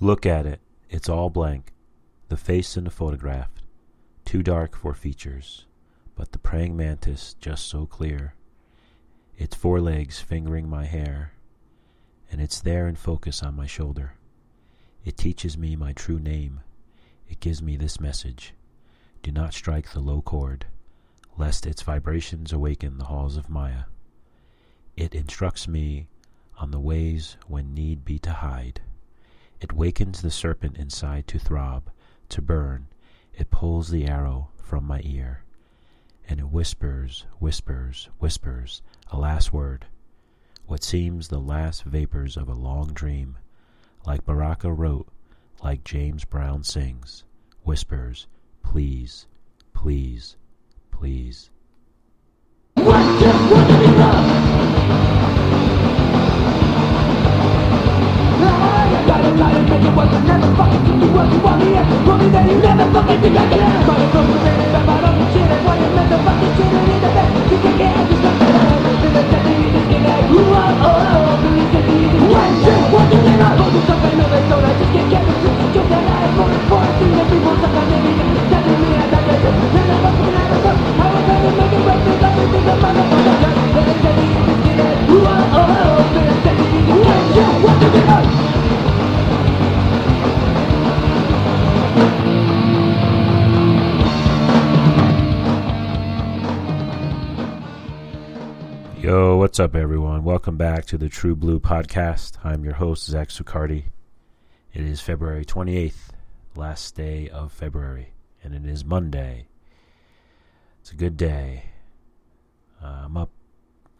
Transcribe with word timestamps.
Look 0.00 0.24
at 0.24 0.46
it. 0.46 0.60
It's 0.88 1.08
all 1.08 1.28
blank. 1.28 1.72
The 2.28 2.36
face 2.36 2.76
in 2.76 2.84
the 2.84 2.90
photograph. 2.90 3.50
Too 4.24 4.44
dark 4.44 4.76
for 4.76 4.94
features. 4.94 5.66
But 6.14 6.30
the 6.30 6.38
praying 6.38 6.76
mantis 6.76 7.34
just 7.40 7.66
so 7.66 7.84
clear. 7.84 8.34
Its 9.36 9.56
forelegs 9.56 10.20
fingering 10.20 10.70
my 10.70 10.84
hair. 10.84 11.32
And 12.30 12.40
it's 12.40 12.60
there 12.60 12.86
in 12.86 12.94
focus 12.94 13.42
on 13.42 13.56
my 13.56 13.66
shoulder. 13.66 14.14
It 15.04 15.16
teaches 15.16 15.58
me 15.58 15.74
my 15.74 15.92
true 15.94 16.20
name. 16.20 16.60
It 17.28 17.40
gives 17.40 17.60
me 17.60 17.76
this 17.76 17.98
message. 17.98 18.54
Do 19.24 19.32
not 19.32 19.52
strike 19.52 19.90
the 19.90 20.00
low 20.00 20.22
chord, 20.22 20.66
lest 21.36 21.66
its 21.66 21.82
vibrations 21.82 22.52
awaken 22.52 22.98
the 22.98 23.06
halls 23.06 23.36
of 23.36 23.50
Maya. 23.50 23.84
It 24.96 25.12
instructs 25.12 25.66
me 25.66 26.06
on 26.56 26.70
the 26.70 26.78
ways 26.78 27.36
when 27.48 27.74
need 27.74 28.04
be 28.04 28.20
to 28.20 28.30
hide. 28.30 28.80
It 29.60 29.72
wakens 29.72 30.22
the 30.22 30.30
serpent 30.30 30.76
inside 30.76 31.26
to 31.28 31.38
throb, 31.38 31.90
to 32.28 32.40
burn. 32.42 32.86
It 33.34 33.50
pulls 33.50 33.90
the 33.90 34.06
arrow 34.06 34.50
from 34.56 34.84
my 34.84 35.00
ear. 35.04 35.44
And 36.28 36.40
it 36.40 36.48
whispers, 36.48 37.26
whispers, 37.38 38.08
whispers, 38.18 38.82
a 39.10 39.18
last 39.18 39.52
word. 39.52 39.86
What 40.66 40.84
seems 40.84 41.28
the 41.28 41.40
last 41.40 41.84
vapors 41.84 42.36
of 42.36 42.48
a 42.48 42.54
long 42.54 42.92
dream. 42.92 43.38
Like 44.06 44.24
Baraka 44.24 44.72
wrote, 44.72 45.08
like 45.62 45.82
James 45.84 46.24
Brown 46.24 46.62
sings, 46.62 47.24
whispers, 47.64 48.26
please, 48.62 49.26
please, 49.72 50.36
please. 50.90 51.50
Yo, 59.38 59.44
back 100.58 100.84
to 100.84 100.98
the 100.98 101.08
True 101.08 101.36
Blue 101.36 101.60
Podcast. 101.60 102.36
I'm 102.42 102.64
your 102.64 102.74
host, 102.74 103.06
Zach 103.06 103.28
Sucardi. 103.28 103.84
It 104.74 104.84
is 104.84 105.00
February 105.00 105.44
28th, 105.44 106.08
last 106.56 106.96
day 106.96 107.28
of 107.28 107.52
February, 107.52 108.12
and 108.42 108.52
it 108.52 108.66
is 108.66 108.84
Monday. 108.84 109.46
It's 110.80 110.90
a 110.90 110.96
good 110.96 111.16
day. 111.16 111.66
Uh, 112.82 113.02
I'm 113.04 113.16
up 113.16 113.30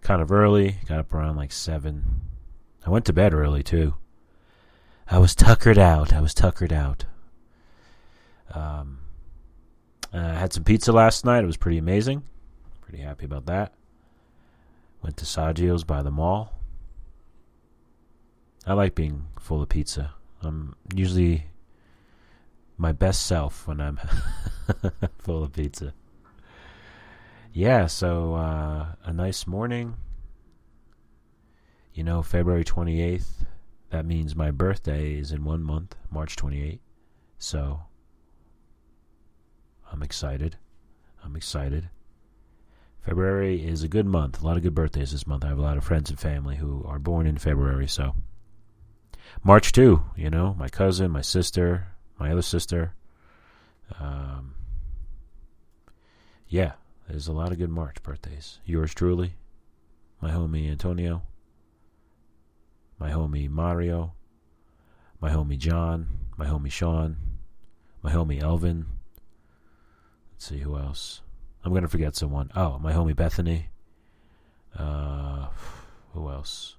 kind 0.01 0.21
of 0.21 0.33
early, 0.33 0.79
got 0.89 0.99
up 0.99 1.15
around 1.15 1.37
like 1.37 1.53
7. 1.53 2.23
I 2.85 2.91
went 2.91 3.05
to 3.05 3.13
bed 3.13 3.35
early, 3.35 3.63
too. 3.63 3.95
I 5.09 5.19
was 5.19 5.37
tuckered 5.37 5.79
out. 5.79 6.13
I 6.13 6.21
was 6.21 6.35
tuckered 6.35 6.73
out. 6.73 7.05
Um, 8.53 8.99
I 10.13 10.35
had 10.35 10.53
some 10.53 10.65
pizza 10.65 10.91
last 10.91 11.25
night. 11.25 11.45
It 11.45 11.47
was 11.47 11.57
pretty 11.57 11.79
amazing. 11.79 12.25
Pretty 12.81 12.99
happy 13.05 13.27
about 13.27 13.47
that. 13.47 13.78
Went 15.03 15.17
to 15.19 15.25
Saggio's 15.25 15.85
by 15.85 16.03
the 16.03 16.11
mall. 16.11 16.53
I 18.67 18.75
like 18.75 18.95
being 18.95 19.27
full 19.39 19.63
of 19.63 19.69
pizza. 19.69 20.15
I'm 20.43 20.75
usually 20.95 21.47
my 22.77 22.93
best 22.93 23.27
self 23.27 23.67
when 23.67 23.81
I'm 23.81 23.99
full 25.19 25.45
of 25.45 25.53
pizza. 25.53 25.95
Yeah, 27.53 27.87
so 27.87 28.35
uh, 28.35 28.87
a 29.05 29.13
nice 29.13 29.47
morning. 29.47 29.97
You 31.95 32.05
know, 32.05 32.23
February 32.23 32.65
28th, 32.65 33.47
that 33.91 34.05
means 34.05 34.37
my 34.37 34.51
birthday 34.51 35.15
is 35.15 35.33
in 35.33 35.45
one 35.45 35.63
month, 35.63 35.97
March 36.11 36.37
28th. 36.37 36.79
So 37.39 37.81
I'm 39.91 40.03
excited. 40.03 40.57
I'm 41.25 41.35
excited. 41.35 41.89
February 43.09 43.67
is 43.67 43.83
a 43.83 43.89
good 43.89 44.05
month. 44.05 44.43
A 44.43 44.45
lot 44.45 44.59
of 44.59 44.63
good 44.63 44.75
birthdays 44.75 45.13
this 45.13 45.27
month. 45.27 45.43
I 45.43 45.49
have 45.49 45.57
a 45.57 45.63
lot 45.63 45.79
of 45.79 45.85
friends 45.85 46.11
and 46.11 46.21
family 46.21 46.57
who 46.57 46.85
are 46.87 46.99
born 46.99 47.27
in 47.27 47.39
February, 47.39 47.89
so 47.89 48.15
March 49.43 49.73
too. 49.73 50.05
You 50.15 50.29
know, 50.29 50.55
my 50.59 50.69
cousin, 50.69 51.11
my 51.11 51.23
sister, 51.23 51.89
my 52.21 52.31
other 52.31 52.43
sister. 52.43 52.93
Um, 53.99 54.57
yeah, 56.49 56.73
there's 57.09 57.29
a 57.29 57.33
lot 57.33 57.51
of 57.51 57.57
good 57.57 57.71
March 57.71 58.03
birthdays. 58.03 58.59
Yours 58.67 58.93
truly, 58.93 59.37
my 60.21 60.31
homie 60.31 60.71
Antonio, 60.71 61.23
my 62.99 63.11
homie 63.11 63.49
Mario, 63.49 64.13
my 65.19 65.31
homie 65.31 65.57
John, 65.57 66.09
my 66.37 66.45
homie 66.45 66.71
Sean, 66.71 67.17
my 68.03 68.13
homie 68.13 68.43
Elvin. 68.43 68.85
Let's 70.35 70.45
see 70.45 70.59
who 70.59 70.77
else. 70.77 71.23
I'm 71.65 71.75
gonna 71.75 71.89
forget 71.89 72.17
someone. 72.17 72.51
Oh, 72.55 72.79
my 72.79 72.93
homie 72.93 73.17
Bethany. 73.17 73.69
Uh, 74.77 75.49
who 76.13 76.29
else? 76.29 76.77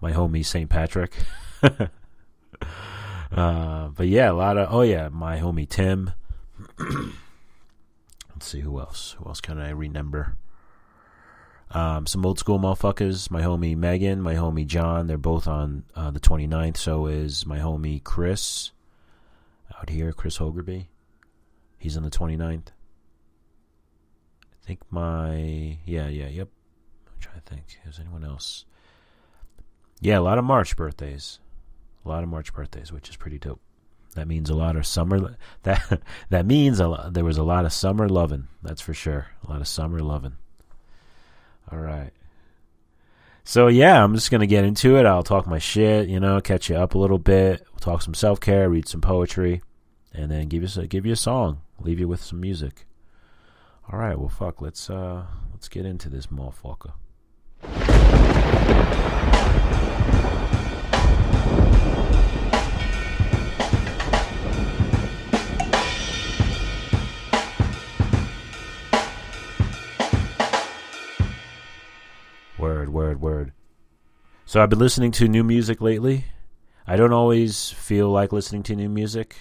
My 0.00 0.12
homie 0.12 0.44
St. 0.44 0.70
Patrick. 0.70 1.12
uh, 1.62 1.88
but 3.88 4.06
yeah, 4.06 4.30
a 4.30 4.32
lot 4.32 4.56
of. 4.56 4.68
Oh 4.72 4.82
yeah, 4.82 5.08
my 5.08 5.38
homie 5.38 5.68
Tim. 5.68 6.12
Let's 6.78 8.46
see 8.46 8.60
who 8.60 8.80
else. 8.80 9.16
Who 9.18 9.26
else 9.26 9.40
can 9.40 9.58
I 9.58 9.70
remember? 9.70 10.36
Um, 11.72 12.06
some 12.06 12.24
old 12.26 12.38
school 12.38 12.58
motherfuckers. 12.58 13.30
My 13.30 13.42
homie 13.42 13.76
Megan, 13.76 14.22
my 14.22 14.34
homie 14.34 14.66
John. 14.66 15.06
They're 15.06 15.18
both 15.18 15.46
on 15.46 15.84
uh, 15.94 16.10
the 16.10 16.20
29th. 16.20 16.76
So 16.76 17.06
is 17.06 17.46
my 17.46 17.58
homie 17.58 18.02
Chris 18.02 18.72
out 19.78 19.90
here, 19.90 20.12
Chris 20.12 20.38
Hogerby. 20.38 20.86
He's 21.78 21.96
on 21.96 22.02
the 22.02 22.10
29th. 22.10 22.68
Think 24.70 24.82
my 24.88 25.78
yeah 25.84 26.06
yeah 26.06 26.28
yep. 26.28 26.48
I'm 27.08 27.18
trying 27.18 27.40
to 27.40 27.44
think. 27.44 27.80
Is 27.88 27.98
anyone 27.98 28.22
else? 28.22 28.66
Yeah, 30.00 30.20
a 30.20 30.22
lot 30.22 30.38
of 30.38 30.44
March 30.44 30.76
birthdays. 30.76 31.40
A 32.04 32.08
lot 32.08 32.22
of 32.22 32.28
March 32.28 32.54
birthdays, 32.54 32.92
which 32.92 33.08
is 33.08 33.16
pretty 33.16 33.40
dope. 33.40 33.60
That 34.14 34.28
means 34.28 34.48
a 34.48 34.54
lot 34.54 34.76
of 34.76 34.86
summer. 34.86 35.34
That 35.64 36.02
that 36.28 36.46
means 36.46 36.78
a 36.78 36.86
lot, 36.86 37.14
there 37.14 37.24
was 37.24 37.36
a 37.36 37.42
lot 37.42 37.64
of 37.64 37.72
summer 37.72 38.08
loving. 38.08 38.46
That's 38.62 38.80
for 38.80 38.94
sure. 38.94 39.26
A 39.44 39.50
lot 39.50 39.60
of 39.60 39.66
summer 39.66 39.98
loving. 39.98 40.36
All 41.72 41.80
right. 41.80 42.12
So 43.42 43.66
yeah, 43.66 44.04
I'm 44.04 44.14
just 44.14 44.30
gonna 44.30 44.46
get 44.46 44.64
into 44.64 44.96
it. 44.98 45.04
I'll 45.04 45.24
talk 45.24 45.48
my 45.48 45.58
shit, 45.58 46.08
you 46.08 46.20
know, 46.20 46.40
catch 46.40 46.70
you 46.70 46.76
up 46.76 46.94
a 46.94 46.98
little 46.98 47.18
bit. 47.18 47.66
We'll 47.72 47.80
talk 47.80 48.02
some 48.02 48.14
self 48.14 48.38
care, 48.38 48.70
read 48.70 48.86
some 48.86 49.00
poetry, 49.00 49.62
and 50.14 50.30
then 50.30 50.46
give 50.46 50.62
you 50.62 50.86
give 50.86 51.06
you 51.06 51.14
a 51.14 51.16
song. 51.16 51.62
Leave 51.80 51.98
you 51.98 52.06
with 52.06 52.22
some 52.22 52.40
music. 52.40 52.86
All 53.92 53.98
right, 53.98 54.16
well, 54.16 54.28
fuck. 54.28 54.62
Let's 54.62 54.88
uh, 54.88 55.24
let's 55.50 55.68
get 55.68 55.84
into 55.84 56.08
this 56.08 56.28
motherfucker. 56.28 56.92
Word, 72.56 72.90
word, 72.90 73.20
word. 73.20 73.52
So 74.44 74.62
I've 74.62 74.70
been 74.70 74.78
listening 74.78 75.10
to 75.12 75.26
new 75.26 75.42
music 75.42 75.80
lately. 75.80 76.26
I 76.86 76.94
don't 76.94 77.12
always 77.12 77.70
feel 77.70 78.08
like 78.10 78.32
listening 78.32 78.62
to 78.64 78.76
new 78.76 78.88
music, 78.88 79.36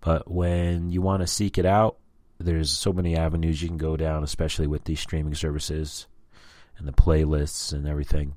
but 0.00 0.30
when 0.30 0.88
you 0.88 1.02
want 1.02 1.20
to 1.20 1.26
seek 1.26 1.58
it 1.58 1.66
out, 1.66 1.98
there's 2.38 2.70
so 2.70 2.92
many 2.92 3.16
avenues 3.16 3.62
you 3.62 3.68
can 3.68 3.76
go 3.76 3.96
down, 3.96 4.22
especially 4.22 4.66
with 4.66 4.84
these 4.84 5.00
streaming 5.00 5.34
services 5.34 6.06
and 6.76 6.86
the 6.88 6.92
playlists 6.92 7.72
and 7.72 7.86
everything. 7.86 8.34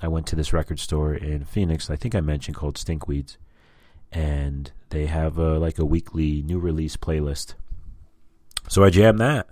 I 0.00 0.08
went 0.08 0.26
to 0.28 0.36
this 0.36 0.52
record 0.52 0.78
store 0.78 1.14
in 1.14 1.44
Phoenix, 1.44 1.88
I 1.88 1.96
think 1.96 2.14
I 2.14 2.20
mentioned 2.20 2.56
called 2.56 2.76
Stinkweeds, 2.76 3.36
and 4.12 4.70
they 4.90 5.06
have 5.06 5.38
a, 5.38 5.58
like 5.58 5.78
a 5.78 5.84
weekly 5.84 6.42
new 6.42 6.58
release 6.58 6.96
playlist. 6.96 7.54
So 8.68 8.84
I 8.84 8.90
jammed 8.90 9.20
that. 9.20 9.46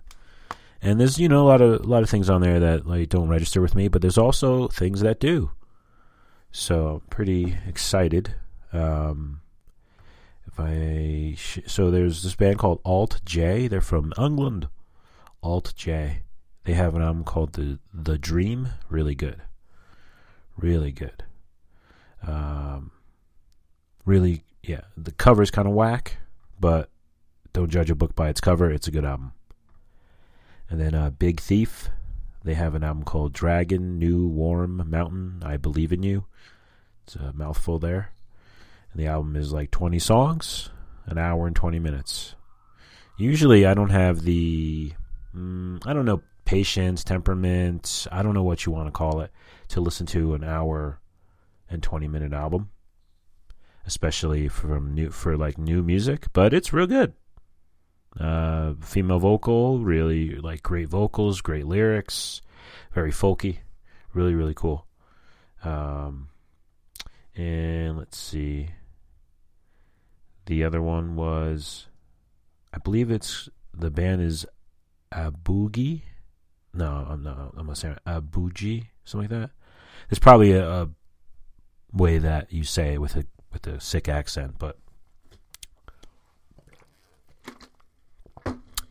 And 0.82 1.00
there's 1.00 1.18
you 1.18 1.28
know 1.30 1.42
a 1.42 1.48
lot 1.48 1.62
of 1.62 1.80
a 1.80 1.86
lot 1.86 2.02
of 2.02 2.10
things 2.10 2.28
on 2.28 2.42
there 2.42 2.60
that 2.60 2.86
like 2.86 3.08
don't 3.08 3.28
register 3.28 3.62
with 3.62 3.74
me, 3.74 3.88
but 3.88 4.02
there's 4.02 4.18
also 4.18 4.68
things 4.68 5.00
that 5.00 5.18
do. 5.18 5.50
So 6.50 7.02
pretty 7.08 7.56
excited 7.66 8.34
Um, 8.72 9.40
if 10.46 10.58
I 10.58 11.34
sh- 11.36 11.60
so 11.66 11.90
there's 11.90 12.22
this 12.22 12.34
band 12.34 12.58
called 12.58 12.80
Alt 12.84 13.20
J. 13.24 13.68
They're 13.68 13.80
from 13.80 14.12
England. 14.18 14.68
Alt 15.42 15.72
J. 15.76 16.22
They 16.64 16.74
have 16.74 16.94
an 16.94 17.02
album 17.02 17.24
called 17.24 17.54
the 17.54 17.78
The 17.92 18.18
Dream. 18.18 18.68
Really 18.88 19.14
good. 19.14 19.42
Really 20.56 20.92
good. 20.92 21.24
Um, 22.26 22.90
really, 24.04 24.44
yeah. 24.62 24.82
The 24.96 25.12
cover's 25.12 25.50
kind 25.50 25.68
of 25.68 25.74
whack, 25.74 26.16
but 26.58 26.88
don't 27.52 27.70
judge 27.70 27.90
a 27.90 27.94
book 27.94 28.14
by 28.14 28.28
its 28.28 28.40
cover. 28.40 28.70
It's 28.70 28.88
a 28.88 28.90
good 28.90 29.04
album. 29.04 29.32
And 30.70 30.80
then 30.80 30.94
uh, 30.94 31.10
Big 31.10 31.40
Thief. 31.40 31.90
They 32.42 32.54
have 32.54 32.74
an 32.74 32.84
album 32.84 33.04
called 33.04 33.32
Dragon, 33.32 33.98
New 33.98 34.26
Warm 34.28 34.82
Mountain, 34.90 35.42
I 35.44 35.56
Believe 35.56 35.92
in 35.92 36.02
You. 36.02 36.26
It's 37.04 37.16
a 37.16 37.32
mouthful 37.32 37.78
there. 37.78 38.12
And 38.94 39.02
the 39.02 39.08
album 39.08 39.34
is 39.34 39.52
like 39.52 39.72
20 39.72 39.98
songs, 39.98 40.70
an 41.06 41.18
hour 41.18 41.48
and 41.48 41.56
20 41.56 41.80
minutes. 41.80 42.36
Usually 43.18 43.66
I 43.66 43.74
don't 43.74 43.90
have 43.90 44.22
the, 44.22 44.92
mm, 45.36 45.84
I 45.84 45.92
don't 45.92 46.04
know, 46.04 46.22
patience, 46.44 47.02
temperament, 47.02 48.06
I 48.12 48.22
don't 48.22 48.34
know 48.34 48.44
what 48.44 48.64
you 48.64 48.70
want 48.70 48.86
to 48.86 48.92
call 48.92 49.20
it, 49.20 49.32
to 49.68 49.80
listen 49.80 50.06
to 50.06 50.34
an 50.34 50.44
hour 50.44 51.00
and 51.68 51.82
20 51.82 52.06
minute 52.06 52.32
album. 52.32 52.70
Especially 53.84 54.46
from 54.48 54.94
new, 54.94 55.10
for 55.10 55.36
like 55.36 55.58
new 55.58 55.82
music, 55.82 56.28
but 56.32 56.54
it's 56.54 56.72
real 56.72 56.86
good. 56.86 57.14
Uh, 58.18 58.74
female 58.80 59.18
vocal, 59.18 59.80
really 59.80 60.36
like 60.36 60.62
great 60.62 60.88
vocals, 60.88 61.40
great 61.40 61.66
lyrics, 61.66 62.40
very 62.92 63.10
folky, 63.10 63.58
really 64.14 64.34
really 64.34 64.54
cool. 64.54 64.86
Um, 65.64 66.28
and 67.36 67.98
let's 67.98 68.16
see, 68.16 68.70
the 70.46 70.64
other 70.64 70.82
one 70.82 71.16
was, 71.16 71.86
I 72.72 72.78
believe 72.78 73.10
it's 73.10 73.48
the 73.72 73.90
band 73.90 74.22
is 74.22 74.46
Aboogi. 75.12 76.02
No, 76.72 77.06
I'm 77.08 77.22
not. 77.22 77.54
I'm 77.56 77.66
not 77.66 77.78
saying 77.78 77.96
Abuji, 78.06 78.86
something 79.04 79.30
like 79.30 79.40
that. 79.40 79.50
There's 80.08 80.18
probably 80.18 80.52
a, 80.52 80.68
a 80.68 80.88
way 81.92 82.18
that 82.18 82.52
you 82.52 82.64
say 82.64 82.94
it 82.94 83.00
with 83.00 83.16
a 83.16 83.24
with 83.52 83.66
a 83.66 83.80
sick 83.80 84.08
accent, 84.08 84.56
but 84.58 84.78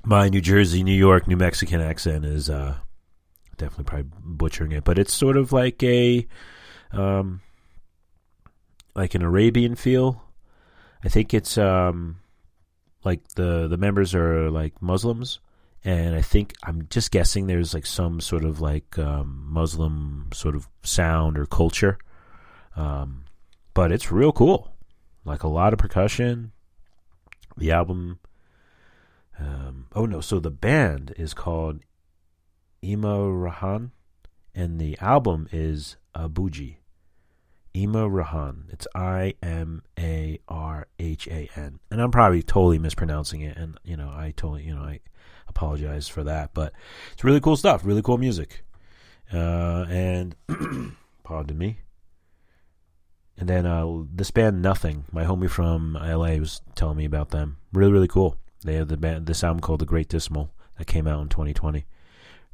my 0.05 0.29
New 0.29 0.41
Jersey, 0.41 0.83
New 0.83 0.95
York, 0.95 1.27
New 1.27 1.37
Mexican 1.37 1.81
accent 1.81 2.25
is 2.25 2.49
uh, 2.49 2.75
definitely 3.57 3.85
probably 3.85 4.09
butchering 4.19 4.71
it, 4.71 4.83
but 4.83 4.97
it's 4.97 5.13
sort 5.13 5.37
of 5.37 5.51
like 5.51 5.81
a 5.83 6.27
um, 6.91 7.41
like 8.95 9.15
an 9.15 9.21
Arabian 9.21 9.75
feel. 9.75 10.22
I 11.03 11.09
think 11.09 11.33
it's 11.33 11.57
um, 11.57 12.17
like 13.03 13.27
the 13.35 13.67
the 13.67 13.77
members 13.77 14.15
are 14.15 14.49
like 14.49 14.81
Muslims, 14.81 15.39
and 15.83 16.15
I 16.15 16.21
think 16.21 16.53
I'm 16.63 16.87
just 16.89 17.11
guessing 17.11 17.47
there's 17.47 17.73
like 17.73 17.85
some 17.85 18.21
sort 18.21 18.45
of 18.45 18.61
like 18.61 18.97
um, 18.97 19.47
Muslim 19.49 20.29
sort 20.33 20.55
of 20.55 20.69
sound 20.83 21.37
or 21.37 21.45
culture, 21.45 21.97
um, 22.75 23.25
but 23.73 23.91
it's 23.91 24.11
real 24.11 24.31
cool. 24.31 24.73
Like 25.25 25.43
a 25.43 25.47
lot 25.47 25.73
of 25.73 25.79
percussion. 25.79 26.51
The 27.57 27.71
album 27.71 28.19
um, 29.39 29.87
oh 29.95 30.05
no, 30.05 30.21
so 30.21 30.39
the 30.39 30.51
band 30.51 31.13
is 31.17 31.33
called 31.33 31.81
Imarhan, 32.83 33.91
and 34.53 34.79
the 34.79 34.97
album 34.99 35.47
is 35.51 35.97
Abuji. 36.15 36.77
Imarhan. 37.75 38.71
It's 38.71 38.87
I 38.95 39.33
M 39.41 39.83
A 39.99 40.39
R 40.47 40.87
H 40.99 41.27
A 41.27 41.49
N. 41.55 41.79
And 41.89 42.01
I'm 42.01 42.11
probably 42.11 42.43
totally 42.43 42.79
mispronouncing 42.79 43.41
it, 43.41 43.57
and 43.57 43.79
you 43.83 43.97
know, 43.97 44.09
I 44.09 44.33
totally, 44.35 44.63
you 44.63 44.75
know, 44.75 44.81
I 44.81 44.99
apologize 45.47 46.07
for 46.07 46.23
that. 46.23 46.53
But 46.53 46.73
it's 47.13 47.23
really 47.23 47.41
cool 47.41 47.55
stuff, 47.55 47.85
really 47.85 48.01
cool 48.01 48.17
music. 48.17 48.63
Uh, 49.31 49.85
and 49.89 50.35
pardon 51.23 51.57
me. 51.57 51.79
And 53.37 53.49
then 53.49 53.65
uh, 53.65 54.03
this 54.13 54.29
band, 54.29 54.61
Nothing, 54.61 55.05
my 55.11 55.23
homie 55.23 55.49
from 55.49 55.93
LA 55.93 56.35
was 56.35 56.61
telling 56.75 56.97
me 56.97 57.05
about 57.05 57.29
them. 57.29 57.57
Really, 57.71 57.91
really 57.91 58.07
cool. 58.07 58.37
They 58.63 58.75
have 58.75 58.87
the 58.87 58.97
band, 58.97 59.25
this 59.25 59.43
album 59.43 59.59
called 59.59 59.79
The 59.79 59.85
Great 59.85 60.07
Dismal 60.07 60.51
that 60.77 60.85
came 60.85 61.07
out 61.07 61.21
in 61.21 61.29
2020, 61.29 61.85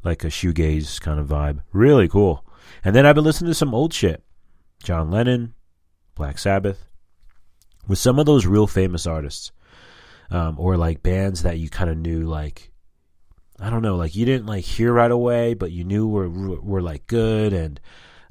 like 0.03 0.23
a 0.23 0.27
shoegaze 0.27 0.99
kind 1.01 1.19
of 1.19 1.27
vibe. 1.27 1.61
Really 1.73 2.07
cool. 2.07 2.45
And 2.83 2.95
then 2.95 3.05
I've 3.05 3.15
been 3.15 3.25
listening 3.25 3.51
to 3.51 3.55
some 3.55 3.73
old 3.73 3.93
shit, 3.93 4.23
John 4.83 5.11
Lennon, 5.11 5.53
Black 6.15 6.37
Sabbath, 6.37 6.85
with 7.87 7.99
some 7.99 8.19
of 8.19 8.25
those 8.25 8.45
real 8.45 8.67
famous 8.67 9.05
artists, 9.05 9.51
um, 10.31 10.59
or 10.59 10.77
like 10.77 11.03
bands 11.03 11.43
that 11.43 11.57
you 11.57 11.69
kind 11.69 11.89
of 11.89 11.97
knew, 11.97 12.21
like 12.21 12.71
I 13.59 13.69
don't 13.69 13.81
know, 13.81 13.95
like 13.95 14.15
you 14.15 14.25
didn't 14.25 14.47
like 14.47 14.63
hear 14.63 14.93
right 14.93 15.11
away, 15.11 15.53
but 15.53 15.71
you 15.71 15.83
knew 15.83 16.07
were 16.07 16.29
were 16.29 16.81
like 16.81 17.07
good 17.07 17.51
and 17.51 17.79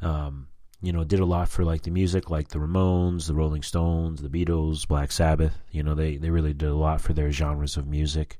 um, 0.01 0.49
you 0.81 0.93
know, 0.93 1.05
did 1.05 1.21
a 1.21 1.25
lot 1.25 1.49
for 1.49 1.65
like 1.65 1.83
the 1.83 1.91
music, 1.91 2.31
like 2.31 2.49
the 2.49 2.59
Ramones, 2.59 3.27
the 3.27 3.35
Rolling 3.35 3.63
Stones, 3.63 4.23
the 4.23 4.29
Beatles, 4.29 4.87
Black 4.87 5.11
Sabbath. 5.13 5.59
You 5.71 5.83
know, 5.83 5.95
they 5.95 6.17
they 6.17 6.31
really 6.31 6.55
did 6.55 6.69
a 6.69 6.75
lot 6.75 7.01
for 7.01 7.13
their 7.13 7.31
genres 7.31 7.77
of 7.77 7.87
music, 7.87 8.39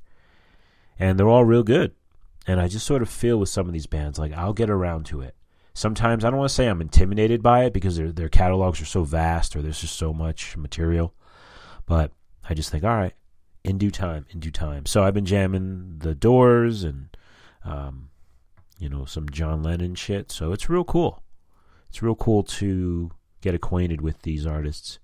and 0.99 1.19
they're 1.19 1.29
all 1.29 1.45
real 1.45 1.63
good. 1.65 1.95
And 2.47 2.61
I 2.61 2.69
just 2.69 2.87
sort 2.87 3.03
of 3.03 3.11
feel 3.11 3.39
with 3.39 3.51
some 3.51 3.67
of 3.67 3.73
these 3.73 3.87
bands, 3.87 4.19
like 4.19 4.33
I'll 4.33 4.55
get 4.55 4.71
around 4.71 5.05
to 5.07 5.21
it. 5.21 5.35
Sometimes 5.79 6.25
I 6.25 6.31
don't 6.31 6.41
want 6.41 6.49
to 6.49 6.55
say 6.55 6.67
I'm 6.67 6.81
intimidated 6.81 7.43
by 7.43 7.65
it 7.65 7.73
because 7.73 7.97
their 7.97 8.11
their 8.11 8.29
catalogs 8.29 8.81
are 8.81 8.87
so 8.87 9.05
vast 9.05 9.55
or 9.55 9.63
there's 9.63 9.81
just 9.81 9.97
so 9.97 10.13
much 10.13 10.57
material, 10.57 11.15
but 11.87 12.11
I 12.49 12.55
just 12.55 12.71
think, 12.71 12.83
all 12.83 12.97
right, 12.97 13.15
in 13.63 13.79
due 13.79 13.93
time, 13.93 14.27
in 14.31 14.41
due 14.41 14.51
time. 14.51 14.87
So 14.87 15.05
I've 15.05 15.15
been 15.15 15.25
jamming 15.25 15.99
the 15.99 16.15
Doors 16.15 16.83
and, 16.83 17.17
um, 17.65 18.11
you 18.79 18.89
know, 18.89 19.05
some 19.05 19.29
John 19.29 19.63
Lennon 19.63 19.95
shit. 19.95 20.33
So 20.33 20.53
it's 20.53 20.69
real 20.69 20.85
cool 20.85 21.23
it's 21.89 22.03
real 22.03 22.15
cool 22.15 22.43
to 22.43 23.11
get 23.41 23.55
acquainted 23.55 24.01
with 24.01 24.23
these 24.23 24.47
artists 24.47 24.99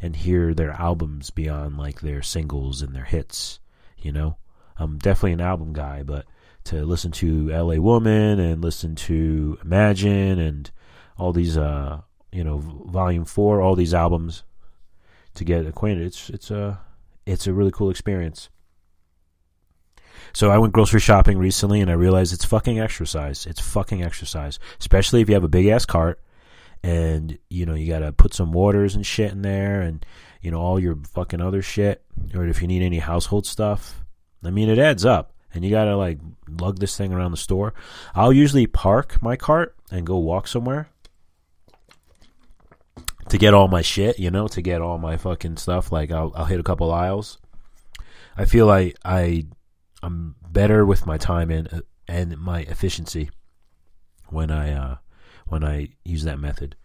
and 0.00 0.14
hear 0.14 0.54
their 0.54 0.72
albums 0.72 1.30
beyond 1.30 1.78
like 1.78 2.00
their 2.00 2.22
singles 2.22 2.82
and 2.82 2.94
their 2.94 3.04
hits. 3.04 3.60
You 3.96 4.12
know, 4.12 4.36
I'm 4.76 4.98
definitely 4.98 5.32
an 5.32 5.40
album 5.40 5.72
guy, 5.72 6.02
but 6.02 6.26
to 6.68 6.84
listen 6.84 7.10
to 7.12 7.50
L.A. 7.52 7.78
Woman 7.78 8.38
and 8.38 8.62
listen 8.62 8.94
to 8.94 9.58
Imagine 9.64 10.38
and 10.38 10.70
all 11.16 11.32
these, 11.32 11.56
uh, 11.56 12.00
you 12.30 12.44
know, 12.44 12.58
Volume 12.58 13.24
Four, 13.24 13.60
all 13.60 13.74
these 13.74 13.94
albums 13.94 14.44
to 15.34 15.44
get 15.44 15.66
acquainted, 15.66 16.06
it's 16.06 16.30
it's 16.30 16.50
a 16.50 16.80
it's 17.26 17.46
a 17.46 17.52
really 17.52 17.70
cool 17.70 17.90
experience. 17.90 18.50
So 20.34 20.50
I 20.50 20.58
went 20.58 20.74
grocery 20.74 21.00
shopping 21.00 21.38
recently 21.38 21.80
and 21.80 21.90
I 21.90 21.94
realized 21.94 22.34
it's 22.34 22.44
fucking 22.44 22.78
exercise. 22.78 23.46
It's 23.46 23.60
fucking 23.60 24.02
exercise, 24.02 24.58
especially 24.78 25.22
if 25.22 25.28
you 25.28 25.34
have 25.34 25.44
a 25.44 25.48
big 25.48 25.66
ass 25.66 25.86
cart 25.86 26.20
and 26.82 27.38
you 27.48 27.66
know 27.66 27.74
you 27.74 27.88
got 27.88 28.00
to 28.00 28.12
put 28.12 28.34
some 28.34 28.52
waters 28.52 28.94
and 28.94 29.04
shit 29.06 29.32
in 29.32 29.42
there 29.42 29.80
and 29.80 30.04
you 30.42 30.50
know 30.50 30.60
all 30.60 30.78
your 30.78 30.96
fucking 31.14 31.40
other 31.40 31.62
shit 31.62 32.04
or 32.34 32.46
if 32.46 32.60
you 32.60 32.68
need 32.68 32.82
any 32.82 32.98
household 32.98 33.46
stuff. 33.46 34.04
I 34.44 34.50
mean 34.50 34.68
it 34.68 34.78
adds 34.78 35.04
up 35.04 35.32
and 35.54 35.64
you 35.64 35.70
got 35.70 35.84
to 35.84 35.96
like 35.96 36.18
lug 36.48 36.78
this 36.78 36.96
thing 36.96 37.12
around 37.12 37.30
the 37.30 37.36
store. 37.36 37.74
I'll 38.14 38.32
usually 38.32 38.66
park 38.66 39.20
my 39.22 39.36
cart 39.36 39.76
and 39.90 40.06
go 40.06 40.18
walk 40.18 40.46
somewhere 40.46 40.88
to 43.28 43.38
get 43.38 43.54
all 43.54 43.68
my 43.68 43.82
shit, 43.82 44.18
you 44.18 44.30
know, 44.30 44.48
to 44.48 44.62
get 44.62 44.80
all 44.80 44.98
my 44.98 45.16
fucking 45.16 45.56
stuff. 45.56 45.92
Like 45.92 46.10
I'll, 46.10 46.32
I'll 46.34 46.46
hit 46.46 46.60
a 46.60 46.64
couple 46.64 46.92
aisles. 46.92 47.38
I 48.36 48.44
feel 48.44 48.66
like 48.66 48.96
I 49.04 49.46
I'm 50.02 50.36
better 50.48 50.86
with 50.86 51.06
my 51.06 51.18
time 51.18 51.50
and 51.50 51.82
and 52.06 52.38
my 52.38 52.60
efficiency 52.60 53.30
when 54.28 54.50
I 54.50 54.72
uh, 54.72 54.96
when 55.46 55.64
I 55.64 55.88
use 56.04 56.24
that 56.24 56.38
method. 56.38 56.76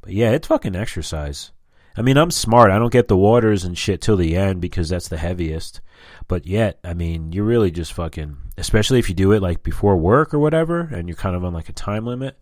But 0.00 0.12
yeah, 0.12 0.30
it's 0.30 0.48
fucking 0.48 0.76
exercise. 0.76 1.50
I 1.96 2.02
mean, 2.02 2.16
I'm 2.16 2.30
smart. 2.30 2.70
I 2.70 2.78
don't 2.78 2.92
get 2.92 3.08
the 3.08 3.16
waters 3.16 3.64
and 3.64 3.78
shit 3.78 4.00
till 4.00 4.16
the 4.16 4.36
end 4.36 4.60
because 4.60 4.88
that's 4.88 5.08
the 5.08 5.16
heaviest. 5.16 5.80
But 6.26 6.46
yet, 6.46 6.78
I 6.82 6.92
mean, 6.92 7.32
you're 7.32 7.44
really 7.44 7.70
just 7.70 7.92
fucking, 7.92 8.36
especially 8.58 8.98
if 8.98 9.08
you 9.08 9.14
do 9.14 9.32
it 9.32 9.42
like 9.42 9.62
before 9.62 9.96
work 9.96 10.34
or 10.34 10.38
whatever, 10.38 10.80
and 10.80 11.08
you're 11.08 11.16
kind 11.16 11.36
of 11.36 11.44
on 11.44 11.52
like 11.52 11.68
a 11.68 11.72
time 11.72 12.04
limit. 12.04 12.36